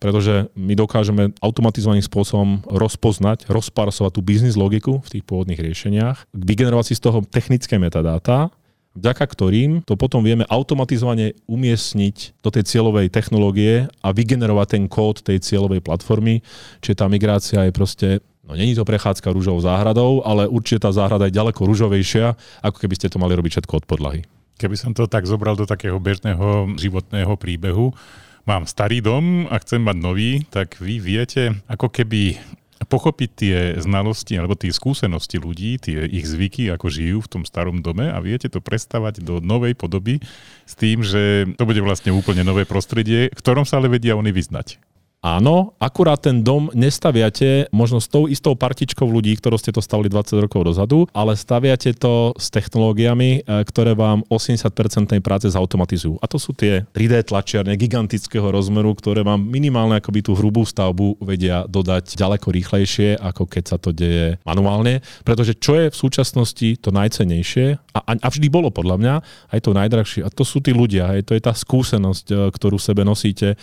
pretože 0.03 0.51
my 0.59 0.75
dokážeme 0.75 1.31
automatizovaným 1.39 2.03
spôsobom 2.03 2.67
rozpoznať, 2.67 3.47
rozparsovať 3.47 4.19
tú 4.19 4.21
biznis 4.27 4.59
logiku 4.59 4.99
v 4.99 5.11
tých 5.15 5.23
pôvodných 5.23 5.63
riešeniach, 5.63 6.27
vygenerovať 6.35 6.91
si 6.91 6.95
z 6.99 7.07
toho 7.07 7.23
technické 7.23 7.79
metadáta 7.79 8.51
vďaka 8.93 9.25
ktorým 9.25 9.85
to 9.85 9.97
potom 9.97 10.21
vieme 10.21 10.49
automatizovane 10.49 11.37
umiestniť 11.49 12.41
do 12.45 12.49
tej 12.53 12.65
cieľovej 12.69 13.09
technológie 13.09 13.89
a 14.05 14.09
vygenerovať 14.13 14.67
ten 14.69 14.85
kód 14.89 15.25
tej 15.25 15.41
cieľovej 15.41 15.81
platformy, 15.81 16.45
čiže 16.85 17.01
tá 17.01 17.07
migrácia 17.09 17.65
je 17.69 17.73
proste 17.73 18.09
No 18.43 18.59
není 18.59 18.75
to 18.75 18.83
prechádzka 18.83 19.31
rúžovou 19.31 19.63
záhradou, 19.63 20.19
ale 20.27 20.51
určite 20.51 20.83
tá 20.83 20.91
záhrada 20.91 21.31
je 21.31 21.39
ďaleko 21.39 21.63
rúžovejšia, 21.63 22.35
ako 22.67 22.77
keby 22.83 22.95
ste 22.99 23.07
to 23.07 23.23
mali 23.23 23.39
robiť 23.39 23.63
všetko 23.63 23.75
od 23.79 23.85
podlahy. 23.87 24.21
Keby 24.59 24.75
som 24.75 24.91
to 24.91 25.07
tak 25.07 25.31
zobral 25.31 25.55
do 25.55 25.63
takého 25.63 25.95
bežného 26.03 26.75
životného 26.75 27.39
príbehu, 27.39 27.95
mám 28.43 28.67
starý 28.67 28.99
dom 28.99 29.47
a 29.47 29.63
chcem 29.63 29.79
mať 29.79 29.97
nový, 29.97 30.31
tak 30.51 30.75
vy 30.83 30.99
viete 30.99 31.55
ako 31.71 31.87
keby 31.87 32.43
pochopiť 32.87 33.31
tie 33.33 33.57
znalosti 33.81 34.37
alebo 34.37 34.59
tie 34.59 34.75
skúsenosti 34.75 35.39
ľudí, 35.39 35.79
tie 35.79 36.05
ich 36.07 36.27
zvyky, 36.27 36.69
ako 36.73 36.87
žijú 36.91 37.19
v 37.23 37.31
tom 37.31 37.43
starom 37.43 37.81
dome 37.81 38.11
a 38.11 38.19
viete 38.21 38.51
to 38.51 38.63
prestavať 38.63 39.23
do 39.23 39.39
novej 39.43 39.75
podoby 39.75 40.21
s 40.69 40.75
tým, 40.77 41.03
že 41.03 41.53
to 41.57 41.65
bude 41.65 41.81
vlastne 41.81 42.13
úplne 42.13 42.43
nové 42.47 42.69
prostredie, 42.69 43.33
v 43.33 43.41
ktorom 43.41 43.65
sa 43.65 43.79
ale 43.79 43.91
vedia 43.93 44.19
oni 44.19 44.31
vyznať. 44.31 44.92
Áno, 45.23 45.79
akurát 45.79 46.19
ten 46.19 46.43
dom 46.43 46.67
nestaviate 46.75 47.71
možno 47.71 48.03
s 48.03 48.11
tou 48.11 48.27
istou 48.27 48.59
partičkou 48.59 49.07
ľudí, 49.07 49.39
ktorú 49.39 49.55
ste 49.55 49.71
to 49.71 49.79
stavili 49.79 50.11
20 50.11 50.43
rokov 50.43 50.67
dozadu, 50.67 51.07
ale 51.15 51.39
staviate 51.39 51.95
to 51.95 52.35
s 52.35 52.51
technológiami, 52.51 53.47
e, 53.47 53.63
ktoré 53.63 53.95
vám 53.95 54.27
80% 54.27 55.23
práce 55.23 55.47
zautomatizujú. 55.47 56.19
A 56.19 56.27
to 56.27 56.43
sú 56.43 56.59
tie 56.59 56.83
3D 56.91 57.31
tlačiarne 57.31 57.79
gigantického 57.79 58.51
rozmeru, 58.51 58.99
ktoré 58.99 59.23
vám 59.23 59.47
minimálne 59.47 60.03
akoby 60.03 60.27
tú 60.27 60.35
hrubú 60.35 60.67
stavbu 60.67 61.23
vedia 61.23 61.71
dodať 61.71 62.19
ďaleko 62.19 62.51
rýchlejšie, 62.51 63.15
ako 63.15 63.47
keď 63.47 63.65
sa 63.71 63.79
to 63.79 63.95
deje 63.95 64.43
manuálne. 64.43 65.07
Pretože 65.23 65.55
čo 65.55 65.79
je 65.79 65.95
v 65.95 66.01
súčasnosti 66.03 66.83
to 66.83 66.91
najcenejšie, 66.91 67.79
a, 67.95 68.01
a 68.11 68.27
vždy 68.27 68.51
bolo 68.51 68.75
podľa 68.75 68.99
mňa 68.99 69.15
aj 69.55 69.61
to 69.63 69.71
najdrahšie, 69.71 70.27
a 70.27 70.35
to 70.35 70.43
sú 70.43 70.59
tí 70.59 70.75
ľudia, 70.75 71.15
aj 71.15 71.31
to 71.31 71.39
je 71.39 71.43
tá 71.47 71.55
skúsenosť, 71.55 72.27
e, 72.27 72.35
ktorú 72.51 72.75
sebe 72.83 73.07
nosíte 73.07 73.55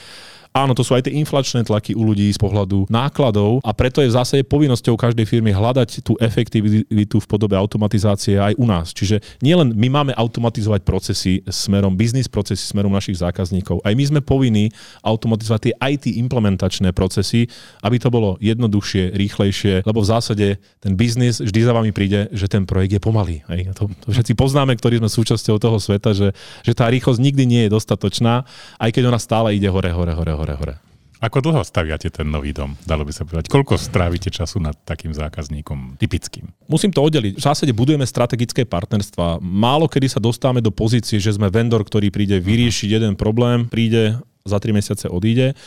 Áno, 0.60 0.76
to 0.76 0.84
sú 0.84 0.92
aj 0.92 1.08
tie 1.08 1.16
inflačné 1.16 1.64
tlaky 1.64 1.96
u 1.96 2.04
ľudí 2.04 2.28
z 2.28 2.40
pohľadu 2.40 2.92
nákladov 2.92 3.64
a 3.64 3.72
preto 3.72 4.04
je 4.04 4.12
v 4.12 4.18
zásade 4.20 4.44
povinnosťou 4.44 5.00
každej 5.00 5.24
firmy 5.24 5.56
hľadať 5.56 6.04
tú 6.04 6.20
efektivitu 6.20 7.18
v 7.24 7.28
podobe 7.28 7.56
automatizácie 7.56 8.36
aj 8.36 8.60
u 8.60 8.68
nás. 8.68 8.92
Čiže 8.92 9.24
nielen 9.40 9.72
my 9.72 9.88
máme 9.88 10.12
automatizovať 10.20 10.84
procesy 10.84 11.40
smerom, 11.48 11.96
biznis 11.96 12.28
procesy 12.28 12.68
smerom 12.68 12.92
našich 12.92 13.24
zákazníkov, 13.24 13.80
aj 13.88 13.94
my 13.96 14.04
sme 14.04 14.20
povinní 14.20 14.76
automatizovať 15.00 15.72
tie 15.72 15.74
IT 15.96 16.06
implementačné 16.20 16.92
procesy, 16.92 17.48
aby 17.80 17.96
to 17.96 18.12
bolo 18.12 18.36
jednoduchšie, 18.44 19.16
rýchlejšie, 19.16 19.88
lebo 19.88 20.04
v 20.04 20.08
zásade 20.12 20.48
ten 20.84 20.94
biznis 21.00 21.40
vždy 21.40 21.60
za 21.64 21.72
vami 21.72 21.96
príde, 21.96 22.28
že 22.36 22.52
ten 22.52 22.68
projekt 22.68 23.00
je 23.00 23.02
pomalý. 23.02 23.48
Hej. 23.48 23.72
To, 23.80 23.88
to 23.88 24.12
všetci 24.12 24.36
poznáme, 24.36 24.76
ktorí 24.76 25.00
sme 25.00 25.08
súčasťou 25.08 25.56
toho 25.56 25.78
sveta, 25.80 26.12
že, 26.12 26.36
že 26.68 26.74
tá 26.76 26.92
rýchlosť 26.92 27.20
nikdy 27.22 27.44
nie 27.48 27.62
je 27.68 27.74
dostatočná, 27.74 28.44
aj 28.82 28.90
keď 28.92 29.04
ona 29.08 29.20
stále 29.22 29.56
ide 29.56 29.70
hore, 29.72 29.92
hore, 29.94 30.12
hore, 30.12 30.34
hore, 30.34 30.49
hore. 30.58 30.80
Ako 31.20 31.44
dlho 31.44 31.68
staviate 31.68 32.08
ten 32.08 32.32
nový 32.32 32.56
dom, 32.56 32.80
dalo 32.88 33.04
by 33.04 33.12
sa 33.12 33.28
povedať? 33.28 33.52
Koľko 33.52 33.76
strávite 33.76 34.32
času 34.32 34.64
nad 34.64 34.72
takým 34.88 35.12
zákazníkom 35.12 36.00
typickým? 36.00 36.48
Musím 36.72 36.96
to 36.96 37.04
oddeliť. 37.04 37.36
V 37.36 37.44
zásade 37.44 37.76
budujeme 37.76 38.08
strategické 38.08 38.64
partnerstva. 38.64 39.44
Málo 39.44 39.92
kedy 39.92 40.16
sa 40.16 40.24
dostávame 40.24 40.64
do 40.64 40.72
pozície, 40.72 41.20
že 41.20 41.36
sme 41.36 41.52
vendor, 41.52 41.84
ktorý 41.84 42.08
príde 42.08 42.40
vyriešiť 42.40 43.04
jeden 43.04 43.14
problém, 43.20 43.68
príde 43.68 44.16
za 44.48 44.64
3 44.64 44.72
mesiace 44.72 45.12
odíde 45.12 45.60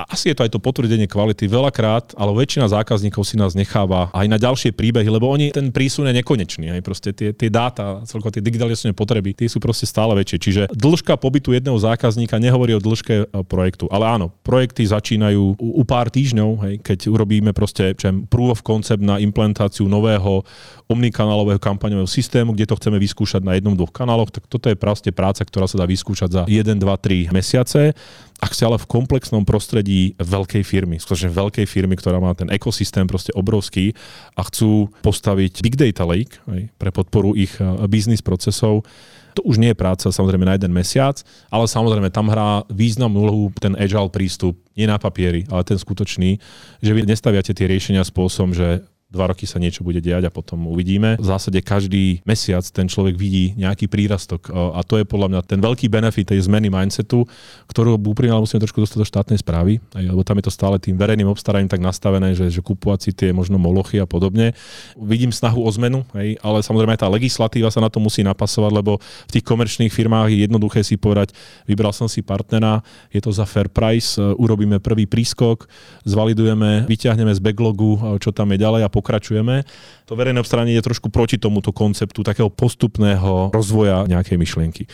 a 0.00 0.08
asi 0.08 0.32
je 0.32 0.36
to 0.36 0.48
aj 0.48 0.56
to 0.56 0.60
potvrdenie 0.64 1.04
kvality 1.04 1.44
veľakrát, 1.44 2.16
ale 2.16 2.32
väčšina 2.32 2.72
zákazníkov 2.72 3.20
si 3.28 3.36
nás 3.36 3.52
necháva 3.52 4.08
aj 4.16 4.26
na 4.32 4.40
ďalšie 4.40 4.72
príbehy, 4.72 5.04
lebo 5.04 5.28
oni 5.28 5.52
ten 5.52 5.68
prísun 5.68 6.08
je 6.08 6.16
nekonečný. 6.16 6.72
Aj 6.72 6.80
proste 6.80 7.12
tie, 7.12 7.36
tie 7.36 7.52
dáta, 7.52 8.00
celkovo 8.08 8.32
tie 8.32 8.40
digitalizačné 8.40 8.96
potreby, 8.96 9.36
tie 9.36 9.44
sú 9.44 9.60
proste 9.60 9.84
stále 9.84 10.16
väčšie. 10.16 10.38
Čiže 10.40 10.62
dĺžka 10.72 11.20
pobytu 11.20 11.52
jedného 11.52 11.76
zákazníka 11.76 12.40
nehovorí 12.40 12.72
o 12.72 12.80
dĺžke 12.80 13.28
e, 13.28 13.44
projektu. 13.44 13.92
Ale 13.92 14.08
áno, 14.08 14.32
projekty 14.40 14.88
začínajú 14.88 15.60
u, 15.60 15.68
u 15.76 15.82
pár 15.84 16.08
týždňov, 16.08 16.50
hej, 16.64 16.74
keď 16.80 16.98
urobíme 17.12 17.52
proste 17.52 17.92
čem, 17.92 18.24
proof 18.24 18.56
of 18.56 18.64
concept 18.64 19.04
na 19.04 19.20
implementáciu 19.20 19.84
nového 19.84 20.48
omnikanálového 20.88 21.60
kampaňového 21.60 22.08
systému, 22.08 22.56
kde 22.56 22.72
to 22.72 22.78
chceme 22.80 22.96
vyskúšať 22.96 23.44
na 23.44 23.54
jednom, 23.54 23.76
dvoch 23.76 23.92
kanáloch, 23.92 24.32
tak 24.32 24.48
toto 24.48 24.72
je 24.72 24.74
proste 24.74 25.12
práca, 25.12 25.44
ktorá 25.44 25.68
sa 25.68 25.78
dá 25.78 25.86
vyskúšať 25.86 26.30
za 26.32 26.42
1, 26.48 26.80
2, 26.80 26.82
3 26.82 27.36
mesiace 27.36 27.94
ak 28.40 28.56
si 28.56 28.64
ale 28.64 28.80
v 28.80 28.88
komplexnom 28.88 29.44
prostredí 29.44 30.16
veľkej 30.16 30.64
firmy, 30.64 30.96
skutočne 30.96 31.28
veľkej 31.28 31.68
firmy, 31.68 31.94
ktorá 32.00 32.18
má 32.18 32.32
ten 32.32 32.48
ekosystém 32.48 33.04
proste 33.04 33.30
obrovský 33.36 33.92
a 34.32 34.40
chcú 34.48 34.88
postaviť 35.04 35.60
Big 35.60 35.76
Data 35.76 36.08
Lake 36.08 36.40
aj, 36.48 36.72
pre 36.80 36.90
podporu 36.90 37.36
ich 37.36 37.52
eh, 37.60 37.68
biznis 37.86 38.24
procesov, 38.24 38.88
to 39.34 39.46
už 39.46 39.62
nie 39.62 39.70
je 39.70 39.78
práca 39.78 40.10
samozrejme 40.10 40.42
na 40.42 40.58
jeden 40.58 40.74
mesiac, 40.74 41.22
ale 41.48 41.70
samozrejme 41.70 42.10
tam 42.10 42.30
hrá 42.30 42.66
významnú 42.66 43.18
úlohu 43.22 43.44
ten 43.56 43.78
agile 43.78 44.10
prístup, 44.10 44.58
nie 44.74 44.90
na 44.90 44.98
papieri, 44.98 45.46
ale 45.46 45.62
ten 45.62 45.78
skutočný, 45.78 46.40
že 46.82 46.90
vy 46.90 47.06
nestaviate 47.06 47.54
tie 47.54 47.70
riešenia 47.70 48.02
spôsobom, 48.02 48.50
že 48.50 48.82
dva 49.10 49.34
roky 49.34 49.42
sa 49.42 49.58
niečo 49.58 49.82
bude 49.82 49.98
diať 49.98 50.26
a 50.26 50.30
potom 50.30 50.70
uvidíme. 50.70 51.18
V 51.18 51.26
zásade 51.26 51.58
každý 51.60 52.22
mesiac 52.22 52.62
ten 52.70 52.86
človek 52.86 53.18
vidí 53.18 53.58
nejaký 53.58 53.90
prírastok 53.90 54.54
a 54.54 54.80
to 54.86 55.02
je 55.02 55.04
podľa 55.04 55.28
mňa 55.34 55.40
ten 55.50 55.58
veľký 55.58 55.90
benefit 55.90 56.30
tej 56.30 56.46
zmeny 56.46 56.70
mindsetu, 56.70 57.26
ktorú 57.66 57.98
úprimne 57.98 58.38
musíme 58.38 58.62
trošku 58.62 58.78
dostať 58.78 58.98
do 59.02 59.06
štátnej 59.06 59.38
správy, 59.42 59.82
lebo 59.98 60.22
tam 60.22 60.38
je 60.38 60.46
to 60.46 60.52
stále 60.54 60.78
tým 60.78 60.94
verejným 60.94 61.26
obstaraním 61.26 61.66
tak 61.66 61.82
nastavené, 61.82 62.38
že, 62.38 62.46
že 62.54 62.62
kupovať 62.62 62.98
si 63.02 63.10
tie 63.10 63.34
možno 63.34 63.58
molochy 63.58 63.98
a 63.98 64.06
podobne. 64.06 64.54
Vidím 64.94 65.34
snahu 65.34 65.58
o 65.58 65.70
zmenu, 65.74 66.06
hej, 66.14 66.38
ale 66.38 66.62
samozrejme 66.62 66.94
aj 66.94 67.02
tá 67.02 67.08
legislatíva 67.10 67.66
sa 67.74 67.82
na 67.82 67.90
to 67.90 67.98
musí 67.98 68.22
napasovať, 68.22 68.72
lebo 68.78 69.02
v 69.02 69.30
tých 69.34 69.42
komerčných 69.42 69.90
firmách 69.90 70.30
je 70.30 70.46
jednoduché 70.46 70.86
si 70.86 70.94
povedať, 70.94 71.34
vybral 71.66 71.90
som 71.90 72.06
si 72.06 72.22
partnera, 72.22 72.78
je 73.10 73.18
to 73.18 73.34
za 73.34 73.42
fair 73.42 73.66
price, 73.66 74.14
urobíme 74.18 74.78
prvý 74.78 75.10
prískok, 75.10 75.66
zvalidujeme, 76.06 76.86
vyťahneme 76.86 77.34
z 77.34 77.40
backlogu, 77.42 78.22
čo 78.22 78.30
tam 78.30 78.54
je 78.54 78.62
ďalej 78.62 78.86
a 78.86 78.92
pokračujeme. 79.00 79.64
To 80.04 80.12
verejné 80.12 80.44
obstaranie 80.44 80.76
je 80.76 80.84
trošku 80.84 81.08
proti 81.08 81.40
tomuto 81.40 81.72
konceptu 81.72 82.20
takého 82.20 82.52
postupného 82.52 83.48
rozvoja 83.48 84.04
nejakej 84.04 84.36
myšlienky. 84.36 84.84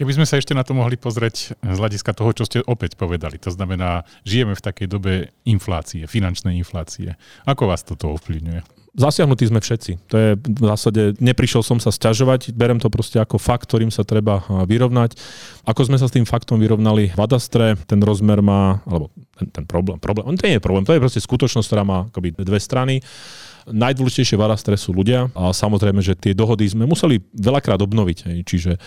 Keby 0.00 0.16
sme 0.16 0.24
sa 0.24 0.40
ešte 0.40 0.56
na 0.56 0.64
to 0.64 0.72
mohli 0.72 0.96
pozrieť 0.96 1.60
z 1.60 1.76
hľadiska 1.76 2.16
toho, 2.16 2.32
čo 2.32 2.48
ste 2.48 2.64
opäť 2.64 2.96
povedali, 2.96 3.36
to 3.36 3.52
znamená, 3.52 4.08
žijeme 4.24 4.56
v 4.56 4.64
takej 4.64 4.86
dobe 4.88 5.12
inflácie, 5.44 6.08
finančnej 6.08 6.56
inflácie. 6.56 7.20
Ako 7.44 7.68
vás 7.68 7.84
toto 7.84 8.16
ovplyvňuje? 8.16 8.80
Zasiahnutí 8.90 9.46
sme 9.46 9.62
všetci. 9.62 10.10
To 10.10 10.16
je 10.18 10.30
v 10.34 10.64
zásade, 10.66 11.14
neprišiel 11.22 11.62
som 11.62 11.78
sa 11.78 11.94
sťažovať, 11.94 12.50
berem 12.58 12.82
to 12.82 12.90
proste 12.90 13.22
ako 13.22 13.38
fakt, 13.38 13.70
ktorým 13.70 13.94
sa 13.94 14.02
treba 14.02 14.42
vyrovnať. 14.66 15.14
Ako 15.62 15.86
sme 15.86 15.94
sa 15.94 16.10
s 16.10 16.14
tým 16.18 16.26
faktom 16.26 16.58
vyrovnali 16.58 17.14
v 17.14 17.20
Adastre, 17.22 17.78
ten 17.86 18.02
rozmer 18.02 18.42
má, 18.42 18.82
alebo 18.82 19.14
ten, 19.38 19.46
ten 19.46 19.64
problém, 19.70 20.02
problém, 20.02 20.26
on 20.26 20.34
to 20.34 20.50
nie 20.50 20.58
je 20.58 20.64
problém, 20.66 20.82
to 20.82 20.98
je 20.98 21.04
proste 21.06 21.22
skutočnosť, 21.22 21.66
ktorá 21.70 21.82
má 21.86 21.98
akoby 22.10 22.34
dve 22.42 22.58
strany. 22.58 22.98
Najdôležitejšie 23.68 24.38
v 24.38 24.44
Arastre 24.46 24.76
sú 24.78 24.94
ľudia 24.94 25.28
a 25.36 25.52
samozrejme, 25.52 26.00
že 26.00 26.16
tie 26.16 26.32
dohody 26.32 26.64
sme 26.64 26.88
museli 26.88 27.20
veľakrát 27.36 27.82
obnoviť. 27.82 28.46
Čiže 28.46 28.80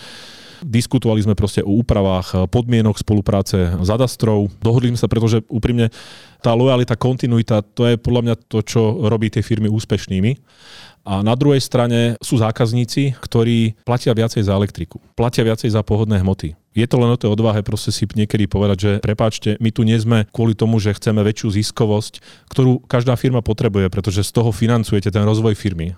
Diskutovali 0.64 1.20
sme 1.20 1.36
proste 1.36 1.60
o 1.60 1.84
úpravách 1.84 2.48
podmienok 2.48 2.96
spolupráce 2.96 3.76
s 3.76 3.88
Adastrou. 3.92 4.48
Dohodli 4.64 4.96
sme 4.96 5.00
sa, 5.00 5.12
pretože 5.12 5.44
úprimne 5.52 5.92
tá 6.40 6.56
lojalita, 6.56 6.96
kontinuita, 6.96 7.60
to 7.60 7.84
je 7.84 8.00
podľa 8.00 8.22
mňa 8.24 8.34
to, 8.48 8.64
čo 8.64 9.04
robí 9.04 9.28
tie 9.28 9.44
firmy 9.44 9.68
úspešnými. 9.68 10.40
A 11.04 11.20
na 11.20 11.36
druhej 11.36 11.60
strane 11.60 12.16
sú 12.24 12.40
zákazníci, 12.40 13.12
ktorí 13.20 13.76
platia 13.84 14.16
viacej 14.16 14.40
za 14.40 14.56
elektriku, 14.56 15.04
platia 15.12 15.44
viacej 15.44 15.68
za 15.68 15.84
pohodné 15.84 16.24
hmoty. 16.24 16.56
Je 16.74 16.86
to 16.90 16.98
len 16.98 17.14
o 17.14 17.18
tej 17.18 17.30
odvahe 17.30 17.62
proste 17.62 17.94
si 17.94 18.02
niekedy 18.02 18.50
povedať, 18.50 18.76
že 18.78 18.90
prepáčte, 18.98 19.54
my 19.62 19.70
tu 19.70 19.86
nie 19.86 19.94
sme 19.94 20.26
kvôli 20.34 20.58
tomu, 20.58 20.82
že 20.82 20.92
chceme 20.98 21.22
väčšiu 21.22 21.54
ziskovosť, 21.54 22.18
ktorú 22.50 22.82
každá 22.90 23.14
firma 23.14 23.46
potrebuje, 23.46 23.86
pretože 23.94 24.26
z 24.26 24.34
toho 24.34 24.50
financujete 24.50 25.14
ten 25.14 25.22
rozvoj 25.22 25.54
firmy 25.54 25.94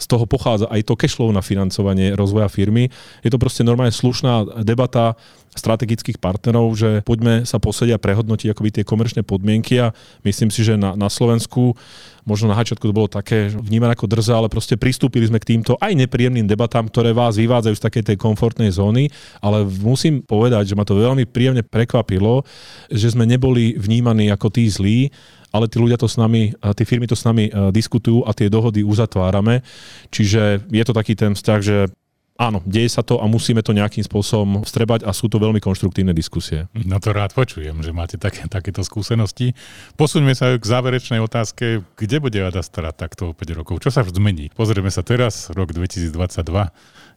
z 0.00 0.06
toho 0.08 0.24
pochádza 0.24 0.64
aj 0.72 0.88
to 0.88 0.96
cashflow 0.96 1.28
na 1.28 1.44
financovanie 1.44 2.16
rozvoja 2.16 2.48
firmy. 2.48 2.88
Je 3.20 3.28
to 3.28 3.36
proste 3.36 3.60
normálne 3.68 3.92
slušná 3.92 4.64
debata 4.64 5.20
strategických 5.52 6.16
partnerov, 6.16 6.72
že 6.72 6.90
poďme 7.04 7.44
sa 7.44 7.60
posediť 7.60 7.98
a 7.98 8.02
prehodnotiť 8.02 8.48
akoby 8.54 8.80
tie 8.80 8.84
komerčné 8.86 9.26
podmienky 9.26 9.76
a 9.82 9.92
myslím 10.24 10.48
si, 10.48 10.64
že 10.64 10.80
na, 10.80 10.96
na 10.96 11.12
Slovensku 11.12 11.76
možno 12.24 12.50
na 12.50 12.58
začiatku 12.58 12.84
to 12.84 12.96
bolo 12.96 13.08
také 13.08 13.52
vnímané 13.52 13.94
ako 13.94 14.10
drza, 14.10 14.36
ale 14.36 14.52
proste 14.52 14.76
pristúpili 14.80 15.28
sme 15.28 15.38
k 15.38 15.56
týmto 15.56 15.76
aj 15.80 15.96
nepríjemným 15.96 16.48
debatám, 16.48 16.88
ktoré 16.88 17.12
vás 17.12 17.36
vyvádzajú 17.40 17.74
z 17.76 17.84
takej 17.84 18.04
tej 18.12 18.16
komfortnej 18.16 18.70
zóny, 18.72 19.12
ale 19.40 19.64
musím 19.64 20.24
povedať, 20.24 20.72
že 20.72 20.76
ma 20.76 20.84
to 20.84 20.98
veľmi 20.98 21.24
príjemne 21.28 21.64
prekvapilo, 21.64 22.44
že 22.90 23.12
sme 23.12 23.28
neboli 23.28 23.78
vnímaní 23.78 24.28
ako 24.32 24.48
tí 24.52 24.68
zlí, 24.68 25.12
ale 25.50 25.66
tí 25.66 25.82
ľudia 25.82 25.98
to 25.98 26.06
s 26.06 26.14
nami, 26.14 26.54
tie 26.54 26.86
firmy 26.86 27.10
to 27.10 27.18
s 27.18 27.26
nami 27.26 27.50
diskutujú 27.74 28.22
a 28.22 28.30
tie 28.30 28.46
dohody 28.46 28.86
uzatvárame. 28.86 29.66
Čiže 30.14 30.70
je 30.70 30.84
to 30.86 30.94
taký 30.94 31.18
ten 31.18 31.34
vzťah, 31.34 31.58
že 31.58 31.90
áno, 32.40 32.64
deje 32.64 32.88
sa 32.88 33.04
to 33.04 33.20
a 33.20 33.28
musíme 33.28 33.60
to 33.60 33.76
nejakým 33.76 34.00
spôsobom 34.00 34.64
vstrebať 34.64 35.04
a 35.04 35.12
sú 35.12 35.28
to 35.28 35.36
veľmi 35.36 35.60
konštruktívne 35.60 36.16
diskusie. 36.16 36.64
No 36.72 36.96
to 36.96 37.12
rád 37.12 37.36
počujem, 37.36 37.84
že 37.84 37.92
máte 37.92 38.16
také, 38.16 38.48
takéto 38.48 38.80
skúsenosti. 38.80 39.52
Posuňme 40.00 40.32
sa 40.32 40.56
k 40.56 40.64
záverečnej 40.64 41.20
otázke, 41.20 41.84
kde 42.00 42.16
bude 42.24 42.40
Adastra 42.40 42.96
takto 42.96 43.30
o 43.30 43.36
5 43.36 43.60
rokov? 43.60 43.84
Čo 43.84 43.92
sa 43.92 44.00
zmení? 44.00 44.48
Pozrieme 44.56 44.88
sa 44.88 45.04
teraz, 45.04 45.52
rok 45.52 45.76
2022, 45.76 46.08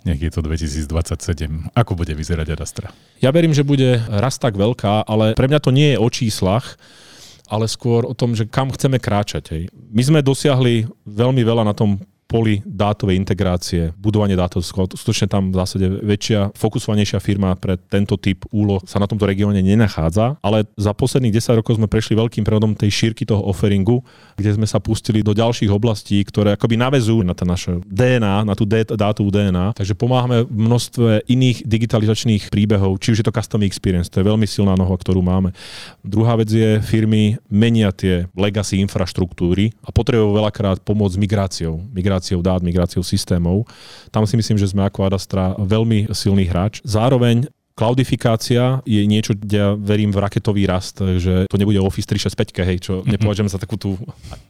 nech 0.03 0.19
je 0.19 0.31
to 0.35 0.43
2027. 0.43 1.71
Ako 1.71 1.95
bude 1.95 2.11
vyzerať 2.11 2.59
Adastra? 2.59 2.91
Ja 3.23 3.31
verím, 3.31 3.55
že 3.55 3.63
bude 3.63 4.03
raz 4.11 4.35
tak 4.35 4.59
veľká, 4.59 5.07
ale 5.07 5.31
pre 5.39 5.47
mňa 5.47 5.59
to 5.63 5.71
nie 5.71 5.95
je 5.95 5.97
o 6.03 6.07
číslach, 6.11 6.75
ale 7.47 7.71
skôr 7.71 8.03
o 8.03 8.11
tom, 8.11 8.35
že 8.35 8.49
kam 8.49 8.71
chceme 8.73 8.99
kráčať. 8.99 9.43
Hej. 9.55 9.63
My 9.71 10.03
sme 10.03 10.19
dosiahli 10.19 10.89
veľmi 11.07 11.41
veľa 11.45 11.63
na 11.63 11.71
tom 11.71 12.01
poli 12.33 12.65
dátovej 12.65 13.13
integrácie, 13.13 13.93
budovanie 13.93 14.33
dátov, 14.33 14.65
skutočne 14.65 15.29
tam 15.29 15.53
v 15.53 15.61
zásade 15.61 15.85
väčšia, 15.85 16.49
fokusovanejšia 16.57 17.21
firma 17.21 17.53
pre 17.53 17.77
tento 17.77 18.17
typ 18.17 18.49
úloh 18.49 18.81
sa 18.89 18.97
na 18.97 19.05
tomto 19.05 19.29
regióne 19.29 19.61
nenachádza, 19.61 20.41
ale 20.41 20.65
za 20.73 20.97
posledných 20.97 21.29
10 21.29 21.61
rokov 21.61 21.77
sme 21.77 21.85
prešli 21.85 22.17
veľkým 22.17 22.41
prehodom 22.41 22.73
tej 22.73 22.89
šírky 22.89 23.29
toho 23.29 23.45
offeringu, 23.45 24.01
kde 24.33 24.57
sme 24.57 24.65
sa 24.65 24.81
pustili 24.81 25.21
do 25.21 25.37
ďalších 25.37 25.69
oblastí, 25.69 26.25
ktoré 26.25 26.57
akoby 26.57 26.73
navezujú 26.73 27.21
na 27.21 27.37
ten 27.37 27.45
naše 27.45 27.77
DNA, 27.85 28.49
na 28.49 28.57
tú 28.57 28.65
dátovú 28.65 29.29
DNA, 29.29 29.77
takže 29.77 29.93
pomáhame 29.93 30.49
v 30.49 30.49
množstve 30.49 31.29
iných 31.29 31.69
digitalizačných 31.69 32.49
príbehov, 32.49 32.97
či 32.97 33.13
už 33.13 33.21
je 33.21 33.27
to 33.29 33.35
custom 33.37 33.61
experience, 33.61 34.09
to 34.09 34.25
je 34.25 34.25
veľmi 34.25 34.49
silná 34.49 34.73
noha, 34.73 34.97
ktorú 34.97 35.21
máme. 35.21 35.53
Druhá 36.01 36.33
vec 36.33 36.49
je, 36.49 36.81
firmy 36.81 37.37
menia 37.45 37.93
tie 37.93 38.25
legacy 38.33 38.81
infraštruktúry 38.81 39.69
a 39.85 39.93
potrebujú 39.93 40.33
veľakrát 40.33 40.81
pomôcť 40.81 41.13
s 41.13 41.21
migráciou. 41.21 41.77
migráciou 41.93 42.22
migráciou 42.23 42.39
dát, 42.39 42.63
migráciou 42.63 43.03
systémov. 43.03 43.67
Tam 44.07 44.23
si 44.23 44.39
myslím, 44.39 44.55
že 44.55 44.71
sme 44.71 44.87
ako 44.87 45.11
Adastra 45.11 45.59
veľmi 45.59 46.07
silný 46.15 46.47
hráč. 46.47 46.79
Zároveň 46.87 47.51
Cloudifikácia 47.73 48.85
je 48.85 49.01
niečo, 49.09 49.33
kde 49.33 49.57
ja 49.57 49.73
verím 49.73 50.13
v 50.13 50.21
raketový 50.21 50.69
rast, 50.69 51.01
že 51.01 51.49
to 51.49 51.57
nebude 51.57 51.81
Office 51.81 52.05
365, 52.05 52.69
hej, 52.69 52.77
čo 52.77 52.93
mm-hmm. 53.01 53.17
nepovažujem 53.17 53.49
za 53.49 53.57
takú 53.57 53.81
tú, 53.81 53.97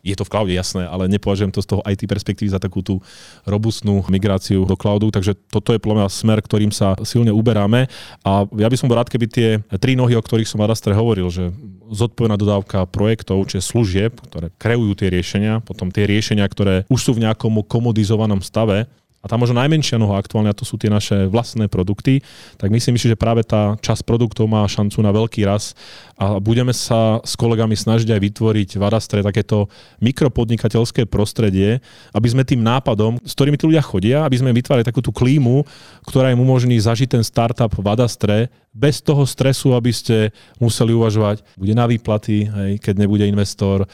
je 0.04 0.12
to 0.12 0.28
v 0.28 0.32
cloude 0.32 0.52
jasné, 0.52 0.84
ale 0.84 1.08
nepovažujem 1.08 1.56
to 1.56 1.64
z 1.64 1.72
toho 1.72 1.82
IT 1.88 2.04
perspektívy 2.04 2.52
za 2.52 2.60
takú 2.60 2.84
tú 2.84 3.00
robustnú 3.48 4.04
migráciu 4.12 4.68
do 4.68 4.76
cloudu, 4.76 5.08
takže 5.08 5.40
toto 5.48 5.72
je 5.72 5.80
podľa 5.80 6.04
mňa 6.04 6.08
smer, 6.12 6.44
ktorým 6.44 6.76
sa 6.76 7.00
silne 7.08 7.32
uberáme 7.32 7.88
a 8.28 8.44
ja 8.60 8.68
by 8.68 8.76
som 8.76 8.92
bol 8.92 9.00
rád, 9.00 9.08
keby 9.08 9.26
tie 9.32 9.50
tri 9.80 9.96
nohy, 9.96 10.20
o 10.20 10.24
ktorých 10.24 10.52
som 10.52 10.60
Adastre 10.60 10.92
hovoril, 10.92 11.32
že 11.32 11.48
zodpovedná 11.96 12.36
dodávka 12.36 12.84
projektov, 12.92 13.48
čiže 13.48 13.64
služieb, 13.64 14.20
ktoré 14.20 14.52
kreujú 14.60 15.00
tie 15.00 15.08
riešenia, 15.08 15.64
potom 15.64 15.96
tie 15.96 16.04
riešenia, 16.04 16.44
ktoré 16.44 16.84
už 16.92 17.00
sú 17.00 17.12
v 17.16 17.24
nejakom 17.24 17.64
komodizovanom 17.64 18.44
stave, 18.44 18.92
a 19.24 19.26
tá 19.32 19.40
možno 19.40 19.56
najmenšia 19.56 19.96
noha 19.96 20.20
aktuálne, 20.20 20.52
a 20.52 20.58
to 20.58 20.68
sú 20.68 20.76
tie 20.76 20.92
naše 20.92 21.32
vlastné 21.32 21.72
produkty, 21.72 22.20
tak 22.60 22.76
myslím 22.76 23.00
si, 23.00 23.08
že 23.08 23.16
práve 23.16 23.48
tá 23.48 23.80
časť 23.80 24.04
produktov 24.04 24.52
má 24.52 24.68
šancu 24.68 25.00
na 25.00 25.16
veľký 25.16 25.48
raz. 25.48 25.72
A 26.20 26.44
budeme 26.44 26.76
sa 26.76 27.24
s 27.24 27.40
kolegami 27.40 27.72
snažiť 27.80 28.12
aj 28.12 28.20
vytvoriť 28.20 28.70
v 28.76 28.84
Adastre 28.84 29.24
takéto 29.24 29.72
mikropodnikateľské 30.04 31.08
prostredie, 31.08 31.80
aby 32.12 32.28
sme 32.28 32.44
tým 32.44 32.60
nápadom, 32.60 33.24
s 33.24 33.32
ktorými 33.32 33.56
tí 33.56 33.64
ľudia 33.64 33.80
chodia, 33.80 34.28
aby 34.28 34.44
sme 34.44 34.52
vytvárali 34.52 34.84
takú 34.84 35.00
tú 35.00 35.16
klímu, 35.16 35.64
ktorá 36.04 36.28
im 36.36 36.44
umožní 36.44 36.76
zažiť 36.76 37.16
ten 37.16 37.24
startup 37.24 37.72
v 37.72 37.88
Adastre 37.88 38.52
bez 38.76 39.00
toho 39.00 39.24
stresu, 39.24 39.72
aby 39.72 39.96
ste 39.96 40.36
museli 40.60 40.92
uvažovať, 40.92 41.48
bude 41.56 41.72
na 41.72 41.88
výplaty, 41.88 42.44
hej, 42.44 42.72
keď 42.84 43.08
nebude 43.08 43.24
investor, 43.24 43.88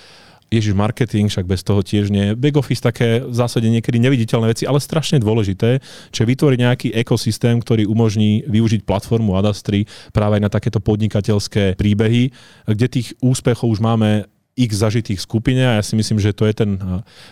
Ježiš, 0.49 0.73
marketing, 0.73 1.29
však 1.29 1.45
bez 1.45 1.61
toho 1.61 1.85
tiež 1.85 2.09
nie. 2.09 2.33
Back 2.33 2.57
office 2.57 2.81
také 2.81 3.21
v 3.21 3.33
zásade 3.37 3.69
niekedy 3.69 4.01
neviditeľné 4.01 4.49
veci, 4.49 4.65
ale 4.65 4.81
strašne 4.81 5.21
dôležité, 5.21 5.77
čiže 6.09 6.25
vytvoriť 6.25 6.59
nejaký 6.59 6.87
ekosystém, 6.97 7.61
ktorý 7.61 7.85
umožní 7.85 8.41
využiť 8.49 8.81
platformu 8.81 9.37
Adastry 9.37 9.85
práve 10.09 10.41
aj 10.41 10.43
na 10.43 10.51
takéto 10.51 10.81
podnikateľské 10.81 11.77
príbehy, 11.77 12.33
kde 12.65 12.87
tých 12.89 13.13
úspechov 13.21 13.69
už 13.69 13.79
máme 13.79 14.25
x 14.59 14.83
zažitých 14.83 15.23
skupine 15.23 15.63
a 15.63 15.79
ja 15.79 15.83
si 15.85 15.95
myslím, 15.95 16.19
že 16.19 16.35
to 16.35 16.43
je 16.43 16.65
ten 16.65 16.75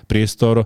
priestor 0.08 0.64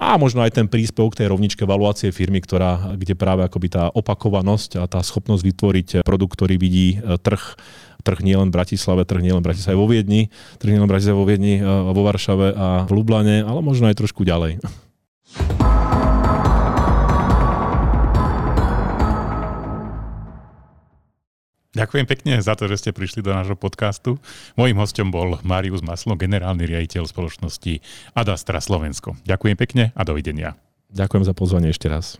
a 0.00 0.16
možno 0.16 0.40
aj 0.40 0.56
ten 0.56 0.66
príspevok 0.66 1.12
tej 1.12 1.28
rovničke 1.28 1.62
valuácie 1.68 2.08
firmy, 2.10 2.40
ktorá, 2.40 2.96
kde 2.96 3.14
práve 3.14 3.44
akoby 3.44 3.68
tá 3.68 3.92
opakovanosť 3.92 4.80
a 4.80 4.88
tá 4.88 5.04
schopnosť 5.04 5.44
vytvoriť 5.44 5.88
produkt, 6.02 6.40
ktorý 6.40 6.56
vidí 6.56 6.96
e, 6.96 7.20
trh 7.20 7.54
trh 8.00 8.20
nie 8.24 8.36
len 8.36 8.48
v 8.48 8.56
Bratislave, 8.56 9.04
trh 9.04 9.22
nie 9.22 9.32
len 9.32 9.40
v 9.44 9.48
Bratislave 9.52 9.76
vo 9.76 9.88
Viedni, 9.88 10.32
trh 10.60 10.70
nie 10.72 10.80
len 10.80 10.88
v 10.88 10.92
Bratislave 10.92 11.16
vo 11.16 11.28
Viedni, 11.28 11.60
vo 11.64 12.02
Varšave 12.04 12.48
a 12.52 12.66
v 12.84 12.90
Lublane, 12.92 13.44
ale 13.44 13.60
možno 13.60 13.88
aj 13.88 14.00
trošku 14.00 14.24
ďalej. 14.24 14.60
Ďakujem 21.70 22.06
pekne 22.10 22.42
za 22.42 22.58
to, 22.58 22.66
že 22.66 22.82
ste 22.82 22.90
prišli 22.90 23.22
do 23.22 23.30
nášho 23.30 23.54
podcastu. 23.54 24.18
Mojím 24.58 24.82
hostom 24.82 25.14
bol 25.14 25.38
Marius 25.46 25.86
Maslo, 25.86 26.18
generálny 26.18 26.66
riaditeľ 26.66 27.06
spoločnosti 27.06 27.78
Adastra 28.10 28.58
Slovensko. 28.58 29.14
Ďakujem 29.22 29.56
pekne 29.56 29.84
a 29.94 30.02
dovidenia. 30.02 30.58
Ďakujem 30.90 31.24
za 31.24 31.32
pozvanie 31.32 31.70
ešte 31.70 31.86
raz. 31.86 32.18